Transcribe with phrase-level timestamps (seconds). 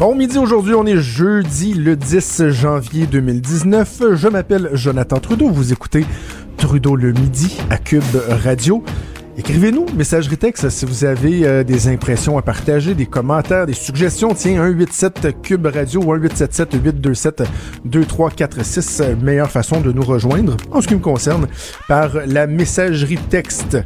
[0.00, 4.14] Bon midi aujourd'hui, on est jeudi le 10 janvier 2019.
[4.14, 6.06] Je m'appelle Jonathan Trudeau, vous écoutez
[6.56, 8.82] Trudeau le midi à Cube Radio.
[9.36, 14.32] Écrivez-nous, messagerie texte, si vous avez euh, des impressions à partager, des commentaires, des suggestions.
[14.32, 17.42] Tiens, 187 Cube Radio ou 1877 827
[17.84, 21.46] 2346, meilleure façon de nous rejoindre, en ce qui me concerne,
[21.88, 23.76] par la messagerie texte.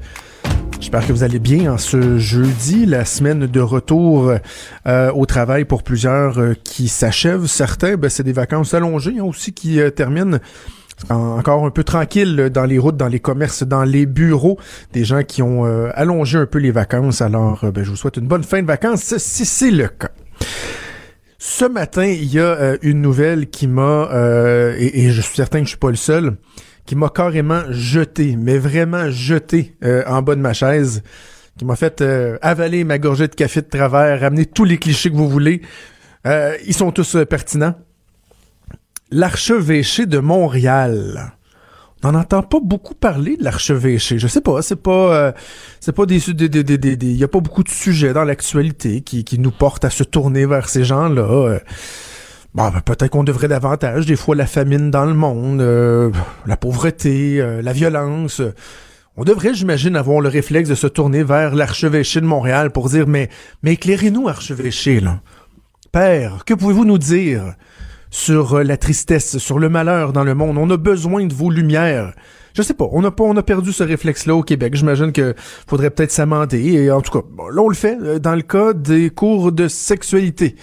[0.85, 4.35] J'espère que vous allez bien en ce jeudi, la semaine de retour
[4.87, 7.47] euh, au travail pour plusieurs euh, qui s'achèvent.
[7.47, 10.39] Certains, ben, c'est des vacances allongées hein, aussi qui euh, terminent
[11.09, 14.59] encore un peu tranquille dans les routes, dans les commerces, dans les bureaux,
[14.93, 17.23] des gens qui ont euh, allongé un peu les vacances.
[17.23, 20.11] Alors, euh, ben, je vous souhaite une bonne fin de vacances si c'est le cas.
[21.39, 24.11] Ce matin, il y a euh, une nouvelle qui m'a,
[24.77, 26.37] et, et, je suis certain que je suis pas le seul,
[26.87, 31.03] qui m'a carrément jeté, mais vraiment jeté en bas de ma chaise,
[31.59, 32.05] qui m'a fait
[32.43, 35.63] avaler ma gorgée de café de travers, ramener tous les clichés que vous voulez.
[36.25, 37.75] ils sont tous pertinents
[39.15, 41.35] l'archevêché de Montréal.
[42.03, 44.19] On n'en entend pas beaucoup parler de l'archevêché.
[44.19, 45.33] Je sais pas, c'est pas, euh,
[45.81, 49.01] c'est pas des, des, des, des, des, y a pas beaucoup de sujets dans l'actualité
[49.01, 51.61] qui, qui nous portent à se tourner vers ces gens-là.
[52.55, 56.11] Bon, ben, peut-être qu'on devrait davantage, des fois la famine dans le monde, euh,
[56.47, 58.41] la pauvreté, euh, la violence.
[59.17, 63.07] On devrait, j'imagine, avoir le réflexe de se tourner vers l'archevêché de Montréal pour dire,
[63.07, 63.29] mais,
[63.63, 65.21] mais éclairez-nous, archevêché, là.
[65.91, 67.55] Père, que pouvez-vous nous dire?
[68.15, 70.57] sur euh, la tristesse, sur le malheur dans le monde?
[70.57, 72.13] On a besoin de vos lumières.
[72.55, 74.77] Je sais pas, on a pas, on a perdu ce réflexe-là au Québec.
[74.77, 75.35] J'imagine que
[75.67, 76.75] faudrait peut-être s'amender.
[76.75, 80.55] Et en tout cas, là on le fait dans le cas des cours de sexualité.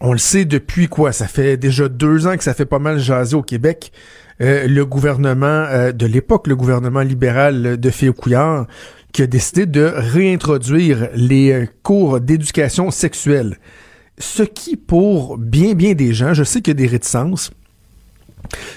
[0.00, 1.12] On le sait depuis quoi?
[1.12, 3.92] Ça fait déjà deux ans que ça fait pas mal jaser au Québec.
[4.40, 8.66] Euh, le gouvernement de l'époque, le gouvernement libéral de Phil Couillard,
[9.12, 13.58] qui a décidé de réintroduire les cours d'éducation sexuelle
[14.20, 17.50] ce qui, pour bien, bien des gens, je sais qu'il y a des réticences,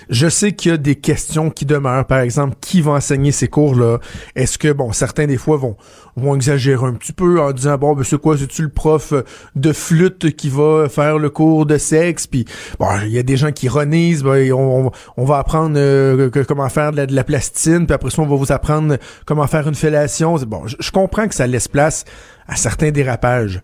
[0.10, 2.06] je sais qu'il y a des questions qui demeurent.
[2.06, 4.00] Par exemple, qui va enseigner ces cours-là?
[4.36, 5.76] Est-ce que, bon, certains des fois vont,
[6.16, 9.14] vont exagérer un petit peu en disant, bon, ben, c'est quoi, c'est-tu le prof
[9.56, 12.28] de flûte qui va faire le cours de sexe?
[12.28, 12.46] Puis,
[12.80, 16.92] bon, il y a des gens qui ironisent, ben, on, va apprendre euh, comment faire
[16.92, 20.36] de la, plastine, puis après ça, on va vous apprendre comment faire une fellation.
[20.36, 22.06] Bon, je, je comprends que ça laisse place
[22.48, 23.62] à certains dérapages.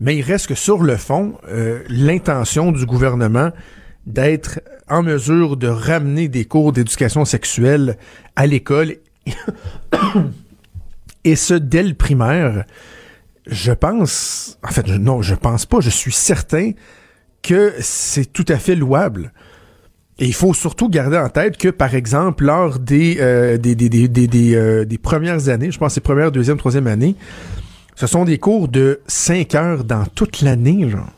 [0.00, 3.50] Mais il reste que sur le fond, euh, l'intention du gouvernement
[4.08, 7.96] d'être en mesure de ramener des cours d'éducation sexuelle
[8.36, 8.96] à l'école,
[11.24, 12.64] et ce, dès le primaire,
[13.46, 16.72] je pense, en fait, non, je pense pas, je suis certain
[17.42, 19.32] que c'est tout à fait louable.
[20.18, 25.48] Et il faut surtout garder en tête que, par exemple, lors des, euh, euh, premières
[25.48, 27.14] années, je pense les premières, deuxième, troisième année,
[27.94, 31.10] ce sont des cours de 5 heures dans toute l'année, genre.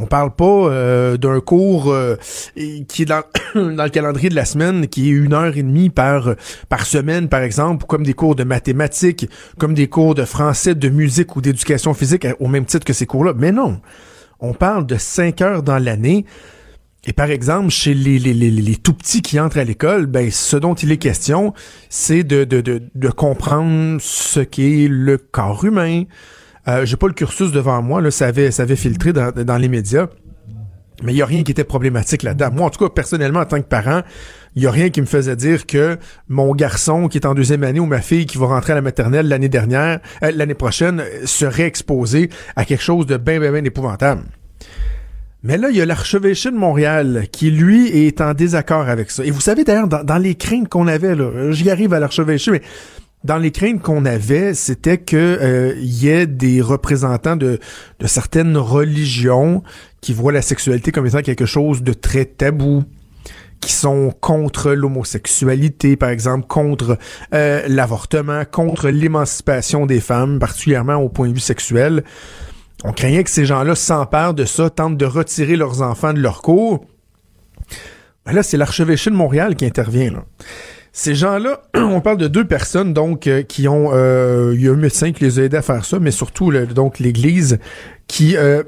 [0.00, 2.14] On parle pas euh, d'un cours euh,
[2.54, 3.24] qui est dans,
[3.56, 6.36] le calendrier de la semaine, qui est une heure et demie par,
[6.68, 10.88] par semaine, par exemple, comme des cours de mathématiques, comme des cours de français, de
[10.88, 13.32] musique ou d'éducation physique, au même titre que ces cours-là.
[13.36, 13.80] Mais non,
[14.38, 16.24] on parle de cinq heures dans l'année.
[17.04, 20.30] Et par exemple, chez les, les, les, les tout petits qui entrent à l'école, ben,
[20.30, 21.54] ce dont il est question,
[21.88, 26.04] c'est de, de, de, de, comprendre ce qu'est le corps humain.
[26.68, 29.56] Euh, J'ai pas le cursus devant moi, là, ça avait, ça avait filtré dans, dans
[29.56, 30.08] les médias.
[31.02, 32.50] Mais il n'y a rien qui était problématique là-dedans.
[32.52, 34.02] Moi, en tout cas, personnellement, en tant que parent,
[34.56, 35.96] il n'y a rien qui me faisait dire que
[36.28, 38.82] mon garçon qui est en deuxième année ou ma fille qui va rentrer à la
[38.82, 43.64] maternelle l'année dernière, euh, l'année prochaine, serait exposé à quelque chose de bien, bien, bien
[43.64, 44.22] épouvantable.
[45.44, 49.24] Mais là, il y a l'archevêché de Montréal qui, lui, est en désaccord avec ça.
[49.24, 51.14] Et vous savez, d'ailleurs, dans, les craintes qu'on avait,
[51.52, 52.62] j'y arrive à l'archevêché, mais
[53.24, 57.58] dans les craintes qu'on avait, c'était que euh, y ait des représentants de,
[57.98, 59.62] de certaines religions
[60.00, 62.84] qui voient la sexualité comme étant quelque chose de très tabou,
[63.60, 66.96] qui sont contre l'homosexualité, par exemple, contre
[67.34, 72.04] euh, l'avortement, contre l'émancipation des femmes, particulièrement au point de vue sexuel.
[72.84, 76.42] On craignait que ces gens-là s'emparent de ça, tentent de retirer leurs enfants de leur
[76.42, 76.84] cours.
[78.24, 80.12] Ben là, c'est l'archevêché de Montréal qui intervient.
[80.12, 80.24] Là.
[80.98, 84.72] Ces gens-là, on parle de deux personnes donc euh, qui ont, euh, il y a
[84.72, 87.60] un médecin qui les a aidés à faire ça, mais surtout donc l'Église
[88.08, 88.64] qui euh,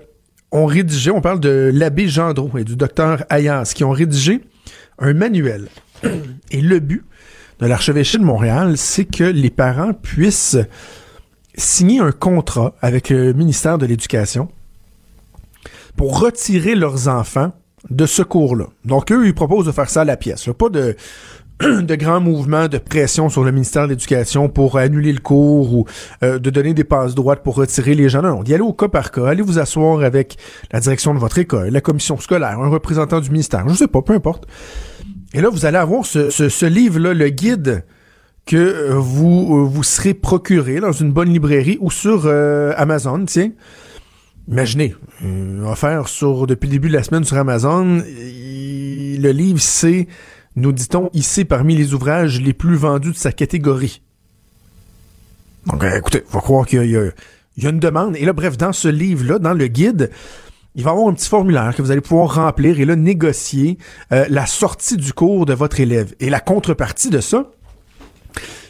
[0.52, 4.42] ont rédigé, on parle de l'abbé Gendreau et du docteur Ayas, qui ont rédigé
[5.00, 5.66] un manuel.
[6.52, 7.04] Et le but
[7.58, 10.56] de l'archevêché de Montréal, c'est que les parents puissent
[11.56, 14.48] signer un contrat avec le ministère de l'Éducation
[15.96, 17.52] pour retirer leurs enfants
[17.88, 18.66] de ce cours-là.
[18.84, 20.48] Donc, eux, ils proposent de faire ça à la pièce.
[20.56, 20.96] Pas de,
[21.82, 25.84] de grands mouvements de pression sur le ministère de l'Éducation pour annuler le cours ou
[26.22, 28.22] euh, de donner des passes droites pour retirer les gens.
[28.22, 29.26] Non, non, d'y aller au cas par cas.
[29.26, 30.36] Allez vous asseoir avec
[30.72, 34.02] la direction de votre école, la commission scolaire, un représentant du ministère, je sais pas,
[34.02, 34.46] peu importe.
[35.32, 37.84] Et là, vous allez avoir ce, ce, livre-là, le guide
[38.46, 43.24] que euh, vous euh, vous serez procuré dans une bonne librairie ou sur euh, Amazon,
[43.26, 43.52] tiens.
[44.48, 44.96] Imaginez,
[45.64, 50.08] offert sur depuis le début de la semaine sur Amazon, le livre c'est,
[50.56, 54.02] nous dit-on, ici parmi les ouvrages les plus vendus de sa catégorie.
[55.67, 58.17] Donc, écoutez, faut croire qu'il y, y, a une demande.
[58.17, 60.11] Et là, bref, dans ce livre-là, dans le guide,
[60.75, 63.79] il va y avoir un petit formulaire que vous allez pouvoir remplir et là, négocier
[64.12, 66.14] euh, la sortie du cours de votre élève.
[66.20, 67.50] Et la contrepartie de ça,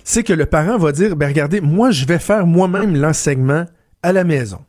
[0.04, 3.66] c'est que le parent va dire, ben regardez, moi je vais faire moi-même l'enseignement
[4.02, 4.60] à la maison.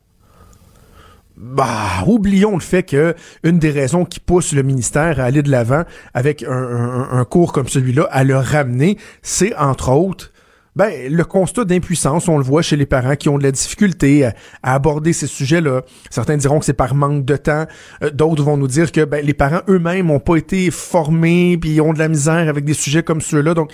[1.42, 5.50] Bah, oublions le fait que une des raisons qui pousse le ministère à aller de
[5.50, 10.32] l'avant avec un, cours comme celui-là, à le ramener, c'est entre autres
[10.76, 14.26] ben, le constat d'impuissance, on le voit chez les parents qui ont de la difficulté
[14.26, 15.82] à, aborder ces sujets-là.
[16.12, 17.66] Certains diront que c'est par manque de temps.
[18.04, 21.82] Euh, d'autres vont nous dire que ben, les parents eux-mêmes n'ont pas été formés puis
[21.82, 23.56] ont de la misère avec des sujets comme ceux-là.
[23.56, 23.74] Donc,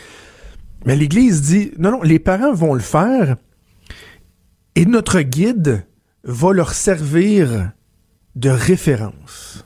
[0.85, 3.35] mais l'Église dit, non, non, les parents vont le faire
[4.75, 5.85] et notre guide
[6.27, 7.71] va leur servir
[8.35, 9.65] de référence.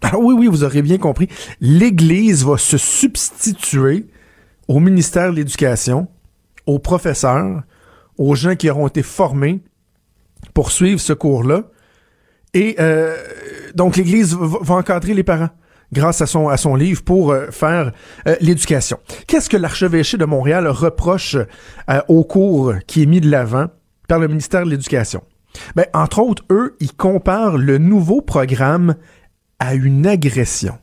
[0.00, 1.28] Alors oui, oui, vous aurez bien compris.
[1.60, 4.06] L'Église va se substituer
[4.68, 6.08] au ministère de l'Éducation,
[6.66, 7.62] aux professeurs,
[8.16, 9.60] aux gens qui auront été formés
[10.54, 11.64] pour suivre ce cours-là.
[12.54, 13.16] Et euh,
[13.74, 15.50] donc l'Église va encadrer les parents
[15.92, 17.92] grâce à son, à son livre pour euh, faire
[18.26, 18.98] euh, l'éducation.
[19.26, 23.66] Qu'est-ce que l'archevêché de Montréal reproche euh, au cours qui est mis de l'avant
[24.08, 25.22] par le ministère de l'Éducation?
[25.74, 28.94] Ben, entre autres, eux, ils comparent le nouveau programme
[29.58, 30.78] à une agression.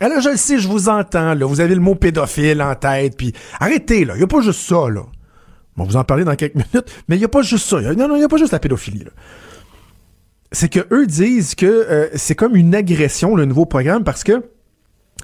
[0.00, 1.34] Alors, je le sais, je vous entends.
[1.46, 4.14] Vous avez le mot pédophile en tête, puis arrêtez, là.
[4.14, 5.02] Il n'y a pas juste ça, là.
[5.76, 7.80] On va vous en parler dans quelques minutes, mais il n'y a pas juste ça.
[7.80, 9.04] non, non, il n'y a pas juste la pédophilie,
[10.52, 14.44] c'est que eux disent que euh, c'est comme une agression le nouveau programme parce que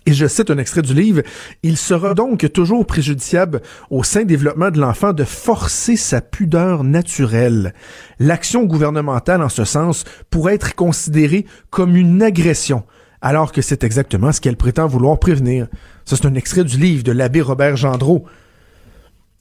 [0.07, 1.23] et je cite un extrait du livre,
[1.63, 7.75] il sera donc toujours préjudiciable au sein développement de l'enfant de forcer sa pudeur naturelle.
[8.19, 12.85] L'action gouvernementale en ce sens pourrait être considérée comme une agression,
[13.21, 15.69] alors que c'est exactement ce qu'elle prétend vouloir prévenir.
[16.05, 18.25] Ça, c'est un extrait du livre de l'abbé Robert Gendreau.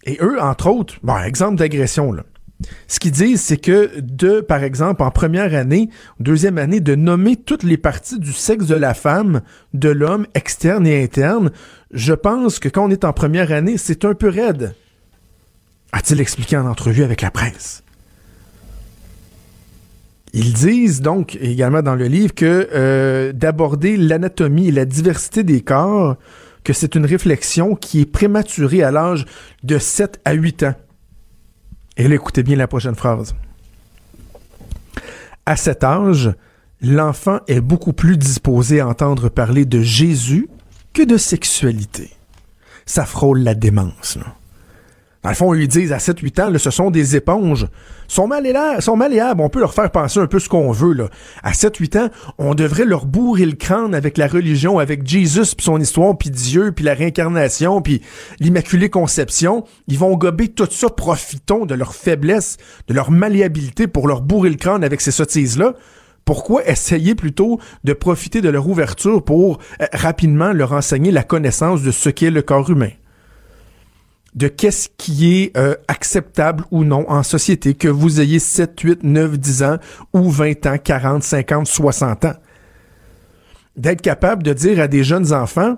[0.04, 2.24] Et eux, entre autres, bon, exemple d'agression, là.
[2.88, 7.36] Ce qu'ils disent, c'est que de, par exemple, en première année, deuxième année, de nommer
[7.36, 9.42] toutes les parties du sexe de la femme,
[9.74, 11.52] de l'homme, externe et interne,
[11.92, 14.76] je pense que quand on est en première année, c'est un peu raide.
[15.92, 17.84] A-t-il expliqué en entrevue avec la presse?
[20.34, 25.62] Ils disent donc également dans le livre que euh, d'aborder l'anatomie et la diversité des
[25.62, 26.16] corps,
[26.64, 29.26] que c'est une réflexion qui est prématurée à l'âge
[29.64, 30.76] de 7 à 8 ans.
[31.98, 33.36] Et là, écoutez bien la prochaine phrase.
[35.46, 36.34] À cet âge,
[36.82, 40.48] l'enfant est beaucoup plus disposé à entendre parler de Jésus
[40.94, 42.12] que de sexualité.
[42.86, 44.18] Ça frôle la démence.
[45.24, 47.68] Dans le fond, ils disent à 7-8 ans, ce sont des éponges.
[48.12, 49.42] Sont malléables.
[49.42, 50.94] On peut leur faire penser un peu ce qu'on veut.
[50.94, 51.10] Là.
[51.44, 55.66] À 7-8 ans, on devrait leur bourrer le crâne avec la religion, avec Jésus, puis
[55.66, 58.02] son histoire, puis Dieu, puis la réincarnation, puis
[58.40, 59.64] l'Immaculée Conception.
[59.88, 60.90] Ils vont gober tout ça.
[60.90, 65.74] Profitons de leur faiblesse, de leur malléabilité pour leur bourrer le crâne avec ces sottises-là.
[66.26, 71.82] Pourquoi essayer plutôt de profiter de leur ouverture pour euh, rapidement leur enseigner la connaissance
[71.82, 72.92] de ce qu'est le corps humain?
[74.34, 79.04] De qu'est-ce qui est euh, acceptable ou non en société, que vous ayez 7, 8,
[79.04, 79.78] 9, 10 ans
[80.14, 82.34] ou 20 ans, 40, 50, 60 ans.
[83.76, 85.78] D'être capable de dire à des jeunes enfants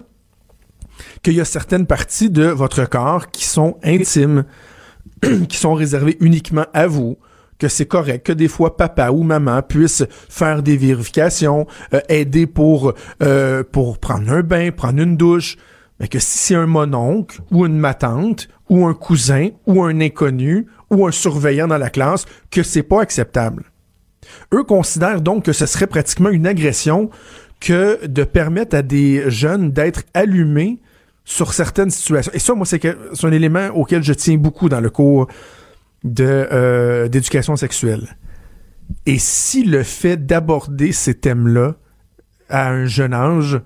[1.24, 4.46] qu'il y a certaines parties de votre corps qui sont intimes,
[5.50, 7.18] qui sont réservées uniquement à vous,
[7.58, 12.46] que c'est correct que des fois papa ou maman puisse faire des vérifications, euh, aider
[12.46, 15.58] pour euh, pour prendre un bain, prendre une douche,
[16.04, 20.68] mais que si c'est un mononcle ou une matante ou un cousin ou un inconnu
[20.90, 23.72] ou un surveillant dans la classe, que c'est pas acceptable.
[24.54, 27.10] Eux considèrent donc que ce serait pratiquement une agression
[27.62, 30.82] que de permettre à des jeunes d'être allumés
[31.24, 32.34] sur certaines situations.
[32.34, 35.30] Et ça, moi, c'est un élément auquel je tiens beaucoup dans le cours
[36.20, 38.18] euh, d'éducation sexuelle.
[39.06, 41.76] Et si le fait d'aborder ces thèmes-là
[42.50, 43.62] à un jeune âge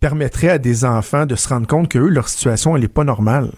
[0.00, 3.04] permettrait à des enfants de se rendre compte que eux, leur situation, elle est pas
[3.04, 3.52] normale.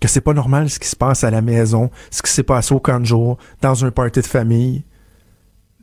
[0.00, 2.72] Que c'est pas normal ce qui se passe à la maison, ce qui s'est passé
[2.74, 4.84] au camp de jour, dans un party de famille,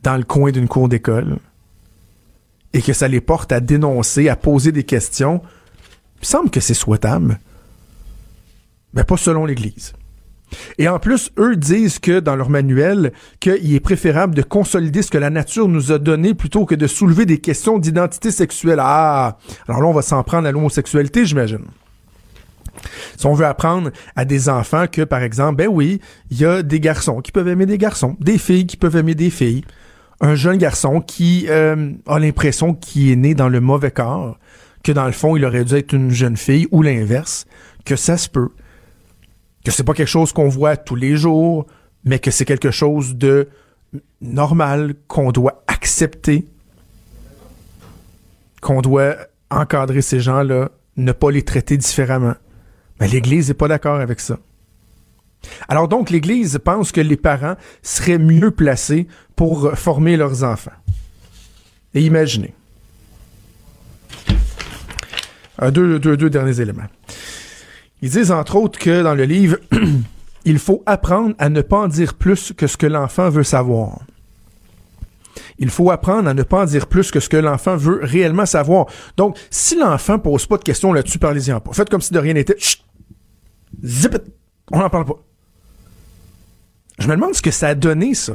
[0.02, 1.38] dans le coin d'une cour d'école.
[2.72, 5.42] Et que ça les porte à dénoncer, à poser des questions.
[6.16, 7.38] Il me semble que c'est souhaitable.
[8.94, 9.92] Mais pas selon l'Église.
[10.78, 15.10] Et en plus, eux disent que dans leur manuel, qu'il est préférable de consolider ce
[15.10, 18.78] que la nature nous a donné plutôt que de soulever des questions d'identité sexuelle.
[18.80, 19.38] Ah,
[19.68, 21.64] alors là, on va s'en prendre à l'homosexualité, j'imagine.
[23.16, 26.00] Si on veut apprendre à des enfants que, par exemple, ben oui,
[26.30, 29.14] il y a des garçons qui peuvent aimer des garçons, des filles qui peuvent aimer
[29.14, 29.64] des filles,
[30.20, 34.38] un jeune garçon qui euh, a l'impression qu'il est né dans le mauvais corps,
[34.82, 37.46] que dans le fond, il aurait dû être une jeune fille, ou l'inverse,
[37.84, 38.50] que ça se peut
[39.66, 41.66] que c'est pas quelque chose qu'on voit tous les jours,
[42.04, 43.48] mais que c'est quelque chose de
[44.20, 46.46] normal qu'on doit accepter,
[48.60, 49.16] qu'on doit
[49.50, 52.36] encadrer ces gens-là, ne pas les traiter différemment.
[53.00, 54.38] Mais l'Église n'est pas d'accord avec ça.
[55.68, 60.78] Alors donc, l'Église pense que les parents seraient mieux placés pour former leurs enfants.
[61.92, 62.54] Et imaginez.
[65.72, 66.86] deux, deux, deux derniers éléments.
[68.02, 69.58] Ils disent entre autres que dans le livre,
[70.44, 74.00] il faut apprendre à ne pas en dire plus que ce que l'enfant veut savoir.
[75.58, 78.46] Il faut apprendre à ne pas en dire plus que ce que l'enfant veut réellement
[78.46, 78.86] savoir.
[79.16, 81.72] Donc, si l'enfant pose pas de questions là-dessus, parlez-y pas.
[81.72, 82.56] Faites comme si de rien n'était.
[83.84, 84.18] Zip.
[84.70, 85.18] On n'en parle pas.
[86.98, 88.34] Je me demande ce que ça a donné, ça.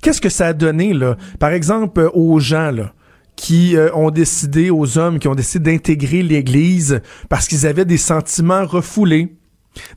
[0.00, 1.16] Qu'est-ce que ça a donné, là?
[1.38, 2.92] Par exemple, euh, aux gens, là
[3.36, 7.98] qui euh, ont décidé, aux hommes qui ont décidé d'intégrer l'Église parce qu'ils avaient des
[7.98, 9.36] sentiments refoulés,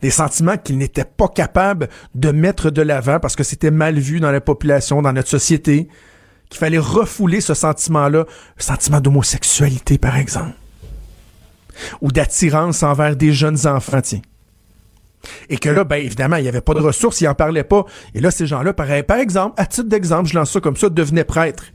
[0.02, 4.20] des sentiments qu'ils n'étaient pas capables de mettre de l'avant parce que c'était mal vu
[4.20, 5.88] dans la population, dans notre société,
[6.50, 8.26] qu'il fallait refouler ce sentiment-là,
[8.58, 10.56] le sentiment d'homosexualité par exemple,
[12.02, 14.22] ou d'attirance envers des jeunes enfants, tiens.
[15.50, 17.86] Et que là, ben évidemment, il n'y avait pas de ressources, ils n'en parlaient pas.
[18.14, 20.90] Et là, ces gens-là, par, par exemple, à titre d'exemple, je lance ça comme ça,
[20.90, 21.66] devenaient prêtres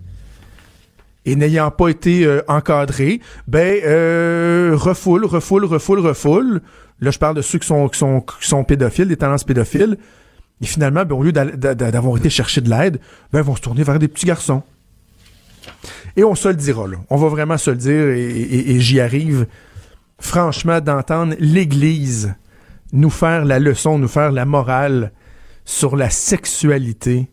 [1.24, 6.62] et n'ayant pas été euh, encadré, ben euh, refoule, refoule, refoule, refoule.
[7.00, 9.98] Là, je parle de ceux qui sont, qui sont, qui sont pédophiles, des tendances pédophiles.
[10.60, 13.00] Et finalement, ben, au lieu d'avoir été chercher de l'aide,
[13.32, 14.62] ben, ils vont se tourner vers des petits garçons.
[16.16, 16.98] Et on se le dira, là.
[17.10, 19.46] On va vraiment se le dire, et, et j'y arrive.
[20.18, 22.34] Franchement, d'entendre l'Église
[22.92, 25.12] nous faire la leçon, nous faire la morale
[25.64, 27.30] sur la sexualité,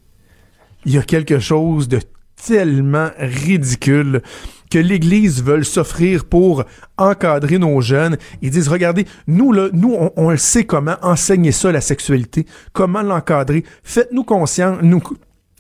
[0.86, 2.00] il y a quelque chose de
[2.46, 4.22] tellement ridicule
[4.69, 6.63] que l'Église veut s'offrir pour
[6.98, 8.17] encadrer nos jeunes.
[8.41, 13.63] Ils disent, regardez, nous, là, nous, on, sait comment enseigner ça, la sexualité, comment l'encadrer.
[13.84, 15.01] Faites-nous conscience, nous,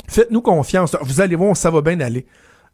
[0.07, 0.95] faites-nous confiance.
[1.01, 2.25] Vous allez voir, ça va bien aller.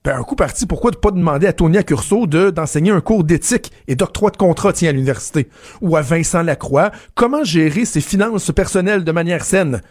[0.03, 3.23] Ben, un coup parti, pourquoi ne pas demander à Tonia Curso de, d'enseigner un cours
[3.23, 5.49] d'éthique et d'octroi de contrat, tiens, à l'université?
[5.81, 9.81] Ou à Vincent Lacroix, comment gérer ses finances personnelles de manière saine?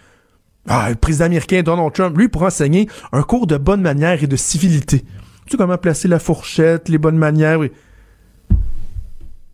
[0.66, 4.26] Ah, le président américain Donald Trump, lui, pour enseigner un cours de bonne manière et
[4.26, 5.00] de civilité.
[5.00, 7.60] Tu sais comment placer la fourchette, les bonnes manières?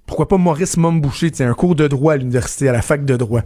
[0.07, 3.43] Pourquoi pas Maurice Momboucher, un cours de droit à l'université, à la fac de droit.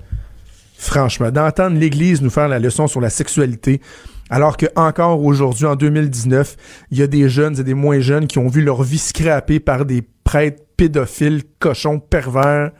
[0.76, 3.80] Franchement, d'entendre l'Église nous faire la leçon sur la sexualité,
[4.28, 6.56] alors que encore aujourd'hui, en 2019,
[6.90, 9.60] il y a des jeunes et des moins jeunes qui ont vu leur vie scrapée
[9.60, 12.72] par des prêtres pédophiles, cochons, pervers,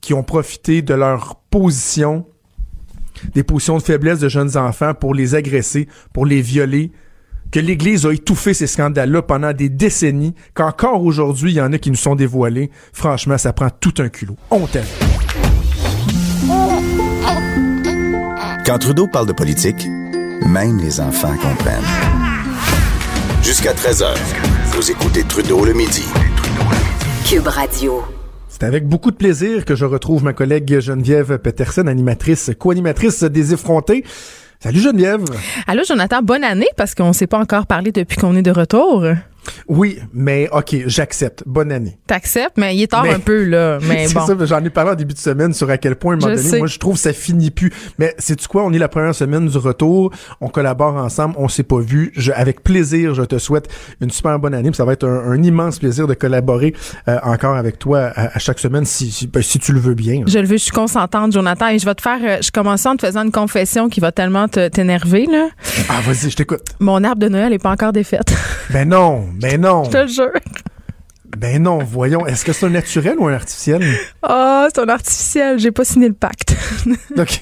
[0.00, 2.26] qui ont profité de leur position
[3.34, 6.92] des positions de faiblesse de jeunes enfants pour les agresser, pour les violer,
[7.50, 11.78] que l'Église a étouffé ces scandales-là pendant des décennies, qu'encore aujourd'hui, il y en a
[11.78, 12.70] qui nous sont dévoilés.
[12.92, 14.36] Franchement, ça prend tout un culot.
[14.50, 14.84] On t'aime.
[18.66, 19.86] Quand Trudeau parle de politique,
[20.46, 21.82] même les enfants comprennent.
[23.42, 24.14] Jusqu'à 13h,
[24.72, 26.04] vous écoutez Trudeau le midi.
[27.24, 28.17] Cube Radio.
[28.60, 33.52] C'est avec beaucoup de plaisir que je retrouve ma collègue Geneviève Peterson, animatrice, co-animatrice des
[33.52, 34.04] effrontés.
[34.58, 35.22] Salut Geneviève.
[35.68, 38.50] Allô Jonathan, bonne année parce qu'on ne s'est pas encore parlé depuis qu'on est de
[38.50, 39.04] retour.
[39.68, 41.42] Oui, mais OK, j'accepte.
[41.46, 41.98] Bonne année.
[42.06, 43.78] T'acceptes, mais il est tard Mais- un peu, là.
[43.88, 44.26] Mais c'est bon.
[44.26, 46.34] ça, j'en ai parlé en début de semaine sur à quel point, à un moment
[46.34, 46.58] donné, sais.
[46.58, 47.72] moi, je trouve que ça finit plus.
[47.98, 48.64] Mais c'est tu quoi?
[48.64, 50.12] On est la première semaine du retour.
[50.40, 51.34] On collabore ensemble.
[51.38, 52.12] On s'est pas vu.
[52.16, 53.68] Je, avec plaisir, je te souhaite
[54.00, 54.70] une super bonne année.
[54.70, 56.74] puis Ça va être un, un immense plaisir de collaborer
[57.08, 59.94] euh, encore avec toi à, à chaque semaine si, si, ben, si tu le veux
[59.94, 60.22] bien.
[60.26, 62.18] Je le veux, je suis consentante, Jonathan, et je vais te faire.
[62.22, 65.48] euh, je commence en te faisant une confession qui va tellement te- t'énerver, là.
[65.88, 66.62] Ah, vas-y, je t'écoute.
[66.80, 68.34] Mon arbre de Noël est pas encore défaite.
[68.70, 70.32] Ben non, ben non, je te jure.
[71.36, 72.26] ben non, voyons.
[72.26, 73.82] Est-ce que c'est un naturel ou un artificiel?
[74.22, 75.58] Ah, c'est un artificiel.
[75.58, 76.56] J'ai pas signé le pacte.
[77.16, 77.40] Donc,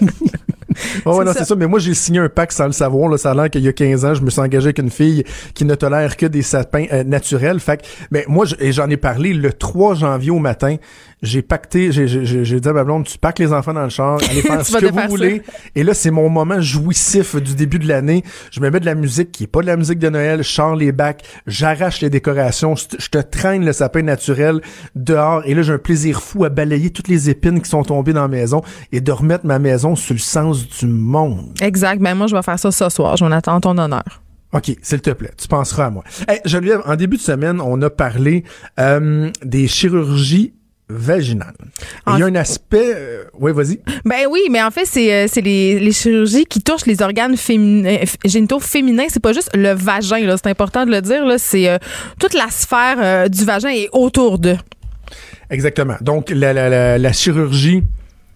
[1.07, 1.55] Ouais, ouais, non, c'est ça.
[1.55, 3.09] Mais moi, j'ai signé un pacte sans le savoir.
[3.09, 4.91] Là, ça a l'air qu'il y a 15 ans, je me suis engagé avec une
[4.91, 5.25] fille
[5.55, 7.61] qui ne tolère que des sapins euh, naturels.
[7.61, 10.77] Fait que, mais moi, j'en ai parlé le 3 janvier au matin.
[11.23, 14.43] J'ai pacté, j'ai, dit à ma blonde, tu packs les enfants dans le char, allez
[14.43, 15.43] faire ce que vous voulez.
[15.75, 18.23] Et là, c'est mon moment jouissif du début de l'année.
[18.51, 20.49] Je me mets de la musique qui est pas de la musique de Noël, je
[20.49, 24.61] sors les bacs, j'arrache les décorations, je te- traîne le sapin naturel
[24.95, 25.43] dehors.
[25.47, 28.23] Et là, j'ai un plaisir fou à balayer toutes les épines qui sont tombées dans
[28.23, 28.61] la maison
[28.93, 31.55] et de remettre ma maison sur le sens du monde.
[31.63, 32.03] exact.
[32.03, 34.05] Ben, moi, je vais faire ça ce soir, Jonathan, ton honneur.
[34.53, 36.05] OK, s'il te plaît, tu penseras à moi.
[36.29, 38.45] Hey, Geneviève, en début de semaine, on a parlé
[38.79, 40.53] euh, des chirurgies
[40.89, 41.55] vaginales.
[41.61, 42.93] Et Il y a un aspect...
[42.95, 43.81] euh, oui, vas-y.
[44.05, 47.37] Ben oui, mais en fait, c'est euh, c'est les, les chirurgies qui touchent les organes
[48.25, 49.07] génitaux féminins.
[49.09, 50.37] C'est pas juste le vagin, là.
[50.37, 51.39] C'est important de le dire, là.
[51.39, 51.79] C'est euh,
[52.21, 54.59] toute la sphère du vagin et autour d'eux.
[55.51, 55.97] Exactement.
[56.01, 57.83] Donc, la, la, la, la chirurgie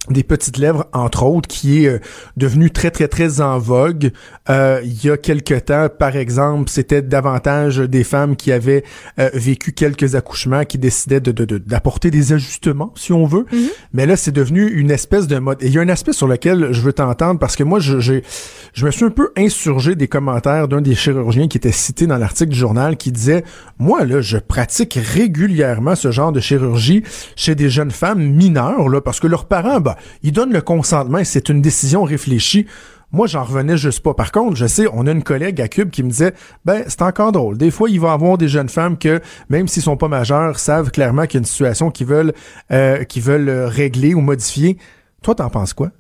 [0.09, 1.99] des petites lèvres, entre autres, qui est euh,
[2.37, 4.13] devenue très, très, très en vogue.
[4.49, 8.83] Euh, il y a quelque temps, par exemple, c'était davantage des femmes qui avaient
[9.19, 13.45] euh, vécu quelques accouchements, qui décidaient de, de, de- d'apporter des ajustements, si on veut.
[13.93, 15.63] Mais là, c'est devenu une espèce de mode.
[15.63, 18.01] Et il y a un aspect sur lequel je veux t'entendre, parce que moi, je,
[18.01, 18.25] j'ai,
[18.73, 22.17] je me suis un peu insurgé des commentaires d'un des chirurgiens qui était cité dans
[22.17, 23.45] l'article du journal, qui disait,
[23.79, 27.05] moi, là, je pratique régulièrement ce genre de chirurgie
[27.37, 31.19] chez des jeunes femmes mineures, là, parce que leurs parents, bah, ils donnent le consentement
[31.19, 32.67] et c'est une décision réfléchie.
[33.13, 34.15] Moi, j'en revenais juste pas.
[34.15, 36.33] Par contre, je sais, on a une collègue à Cube qui me disait,
[36.65, 37.59] ben, c'est encore drôle.
[37.59, 40.61] Des fois, il va y avoir des jeunes femmes que, même s'ils sont pas majeurs,
[40.61, 42.33] savent clairement qu'il y a une situation qu'ils veulent,
[42.71, 44.79] euh, qu'ils veulent euh, régler ou modifier.
[45.23, 45.91] Toi, t'en penses quoi?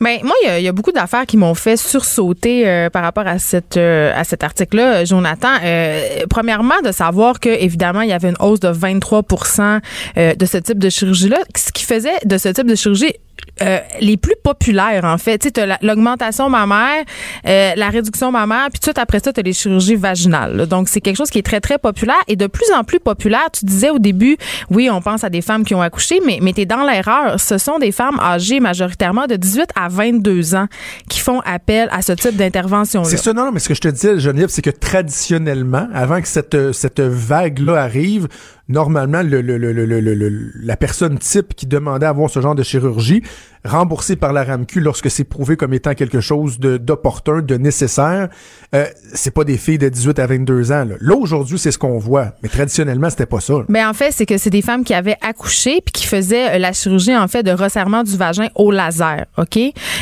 [0.00, 3.26] Ben moi, il y y, a beaucoup d'affaires qui m'ont fait sursauter euh, par rapport
[3.26, 5.50] à cette euh, à cet article-là, euh, Jonathan.
[5.62, 9.80] Euh, premièrement, de savoir que évidemment il y avait une hausse de 23%
[10.16, 13.14] euh, de ce type de chirurgie-là, ce qui faisait de ce type de chirurgie
[13.60, 15.38] euh, les plus populaires en fait.
[15.38, 17.04] Tu sais, l'augmentation mammaire,
[17.46, 20.66] euh, la réduction mammaire, puis tout après ça, t'as les chirurgies vaginales.
[20.66, 23.50] Donc c'est quelque chose qui est très très populaire et de plus en plus populaire.
[23.52, 24.36] Tu disais au début,
[24.70, 27.38] oui, on pense à des femmes qui ont accouché, mais mais t'es dans l'erreur.
[27.38, 30.66] Ce sont des femmes âgées majoritairement de 18 à 22 ans
[31.08, 33.08] qui font appel à ce type d'intervention-là.
[33.08, 36.28] C'est ça, non, mais ce que je te disais, Geneviève, c'est que traditionnellement, avant que
[36.28, 38.28] cette, cette vague-là arrive,
[38.72, 43.22] normalement, le, le, le, la personne type qui demandait à avoir ce genre de chirurgie,
[43.64, 48.28] remboursée par la RAMQ lorsque c'est prouvé comme étant quelque chose d'opportun, de nécessaire,
[48.74, 50.84] euh, c'est pas des filles de 18 à 22 ans.
[50.84, 52.32] Là, Là, aujourd'hui, c'est ce qu'on voit.
[52.42, 53.52] Mais traditionnellement, c'était pas ça.
[53.54, 53.64] là.
[53.68, 56.58] Ben en fait, c'est que c'est des femmes qui avaient accouché puis qui faisaient euh,
[56.58, 59.58] la chirurgie en fait de resserrement du vagin au laser, ok?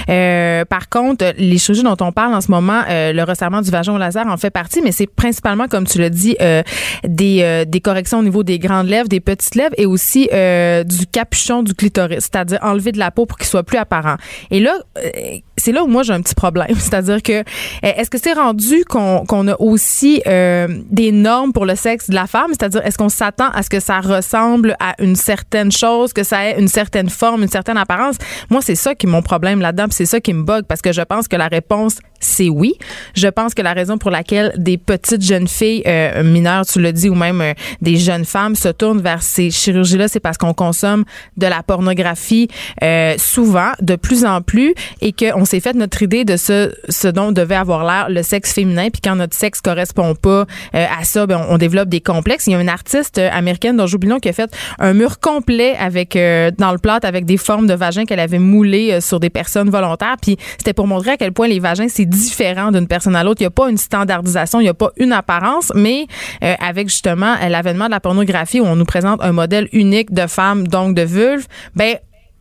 [0.09, 3.71] Euh, par contre, les chirurgies dont on parle en ce moment, euh, le resserrement du
[3.71, 6.63] vagin au laser en fait partie, mais c'est principalement, comme tu l'as dit, euh,
[7.05, 10.85] des euh, des corrections au niveau des grandes lèvres, des petites lèvres et aussi euh,
[10.85, 14.16] du capuchon du clitoris, c'est-à-dire enlever de la peau pour qu'il soit plus apparent.
[14.51, 15.11] Et là, euh,
[15.57, 17.42] c'est là où moi j'ai un petit problème, c'est-à-dire que euh,
[17.83, 22.27] est-ce que c'est rendu qu'on qu'on a aussi des normes pour le sexe de la
[22.27, 26.23] femme, c'est-à-dire est-ce qu'on s'attend à ce que ça ressemble à une certaine chose, que
[26.23, 28.16] ça ait une certaine forme, une certaine apparence?
[28.51, 30.92] Moi, c'est ça qui est mon problème là-dedans, c'est ça qui me bug parce que
[30.92, 32.75] je pense que la réponse c'est oui.
[33.15, 36.93] Je pense que la raison pour laquelle des petites jeunes filles euh, mineures, tu le
[36.93, 40.55] dis, ou même euh, des jeunes femmes se tournent vers ces chirurgies-là, c'est parce qu'on
[40.55, 41.05] consomme
[41.37, 42.49] de la pornographie
[42.83, 47.09] euh, souvent, de plus en plus, et qu'on s'est fait notre idée de ce, ce
[47.09, 51.05] dont devait avoir l'air le sexe féminin, puis quand notre sexe correspond pas euh, à
[51.05, 52.47] ça, ben, on, développe des complexes.
[52.47, 55.77] Il y a une artiste euh, américaine dont j'oublie qui a fait un mur complet
[55.79, 59.31] avec euh, dans le plâtre avec des formes de vagin qu'elle avait moulées sur des
[59.31, 63.16] personnes volontaires, puis c'était pour montrer à quel point les vagins c'est différent d'une personne
[63.16, 63.40] à l'autre.
[63.40, 66.07] Il n'y a pas une standardisation, il n'y a pas une apparence, mais
[66.44, 70.27] euh, avec justement l'avènement de la pornographie où on nous présente un modèle unique de
[70.27, 71.96] femme, donc de vulve, ben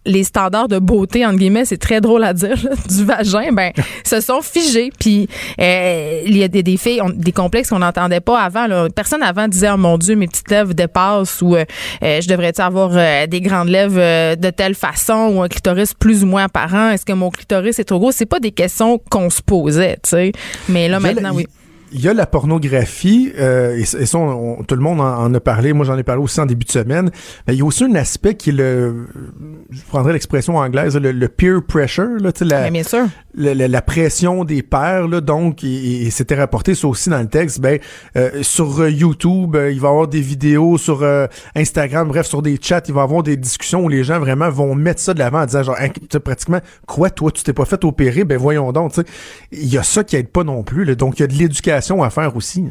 [0.06, 3.72] les standards de beauté entre guillemets c'est très drôle à dire là, du vagin ben
[4.04, 4.92] se sont figés.
[4.98, 5.28] Puis
[5.60, 8.88] euh, il y a des, des filles ont des complexes qu'on n'entendait pas avant là.
[8.90, 11.66] personne avant disait oh mon dieu mes petites lèvres dépassent ou euh,
[12.04, 15.94] euh, je devrais avoir euh, des grandes lèvres euh, de telle façon ou un clitoris
[15.94, 16.92] plus ou moins apparent?
[16.92, 18.12] Est-ce que mon clitoris est trop gros?
[18.12, 20.32] C'est pas des questions qu'on se posait tu sais.
[20.70, 21.46] Mais là maintenant oui
[21.92, 25.24] il y a la pornographie, euh, et, et ça, on- on- tout le monde en,
[25.24, 27.10] en a parlé, moi j'en ai parlé aussi en début de semaine,
[27.48, 29.08] mais il y a aussi un aspect qui est le,
[29.70, 33.06] je prendrais l'expression anglaise, le, le peer pressure, là, tu sais, la, bien sûr.
[33.34, 37.20] la, la- la pression des pères, là, donc, et, et c'était rapporté ça aussi dans
[37.20, 37.80] le texte, ben,
[38.18, 42.28] euh, sur euh, YouTube, euh, il va y avoir des vidéos, sur euh, Instagram, bref,
[42.28, 45.00] sur des chats, il va y avoir des discussions où les gens vraiment vont mettre
[45.02, 47.84] ça de l'avant en disant, genre, tu sais, pratiquement, quoi, toi, tu t'es pas fait
[47.84, 49.08] opérer, ben voyons donc, tu sais.
[49.52, 51.34] Il y a ça qui aide pas non plus, là, donc il y a de
[51.34, 52.66] l'éducation à faire aussi.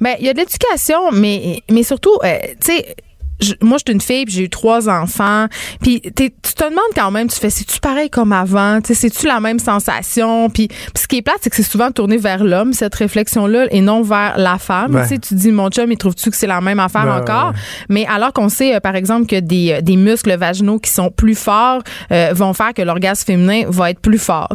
[0.00, 2.96] Ben, il y a de l'éducation, mais, mais surtout, euh, tu sais,
[3.42, 5.46] je- moi, je suis une fille, puis j'ai eu trois enfants.
[5.82, 8.80] Puis tu te demandes quand même, tu fais, c'est-tu pareil comme avant?
[8.80, 10.48] Tu sais, C'est-tu la même sensation?
[10.50, 13.80] Puis, ce qui est plate, c'est que c'est souvent tourné vers l'homme, cette réflexion-là, et
[13.80, 14.94] non vers la femme.
[14.94, 15.02] Ouais.
[15.02, 17.48] Tu sais, tu dis, mon chum, il trouve-tu que c'est la même affaire encore?
[17.50, 17.56] ouais.
[17.88, 21.10] Mais alors qu'on sait, euh, par exemple, que des, euh, des muscles vaginaux qui sont
[21.10, 24.48] plus forts euh, vont faire que l'orgasme féminin va être plus fort.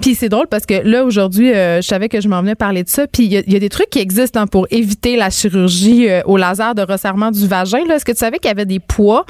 [0.00, 2.82] Puis c'est drôle parce que là, aujourd'hui, euh, je savais que je m'en venais parler
[2.84, 3.06] de ça.
[3.06, 6.20] Puis il y, y a des trucs qui existent hein, pour éviter la chirurgie euh,
[6.26, 7.84] au laser de resserrement du vagin.
[7.88, 7.98] là.
[8.08, 9.26] Que tu savais qu'il y avait des poids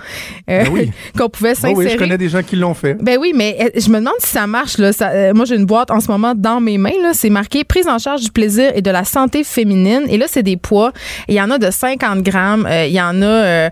[0.48, 0.92] euh, Ben oui.
[1.18, 1.74] qu'on pouvait s'insérer?
[1.74, 2.94] oui, je connais des gens qui l'ont fait.
[3.02, 4.78] Ben oui, mais euh, je me demande si ça marche.
[4.78, 4.92] Là.
[4.92, 6.92] Ça, euh, moi, j'ai une boîte en ce moment dans mes mains.
[7.02, 7.10] Là.
[7.12, 10.02] C'est marqué prise en charge du plaisir et de la santé féminine.
[10.08, 10.92] Et là, c'est des poids.
[11.26, 12.66] Il y en a de 50 grammes.
[12.70, 13.68] Euh, il y en a,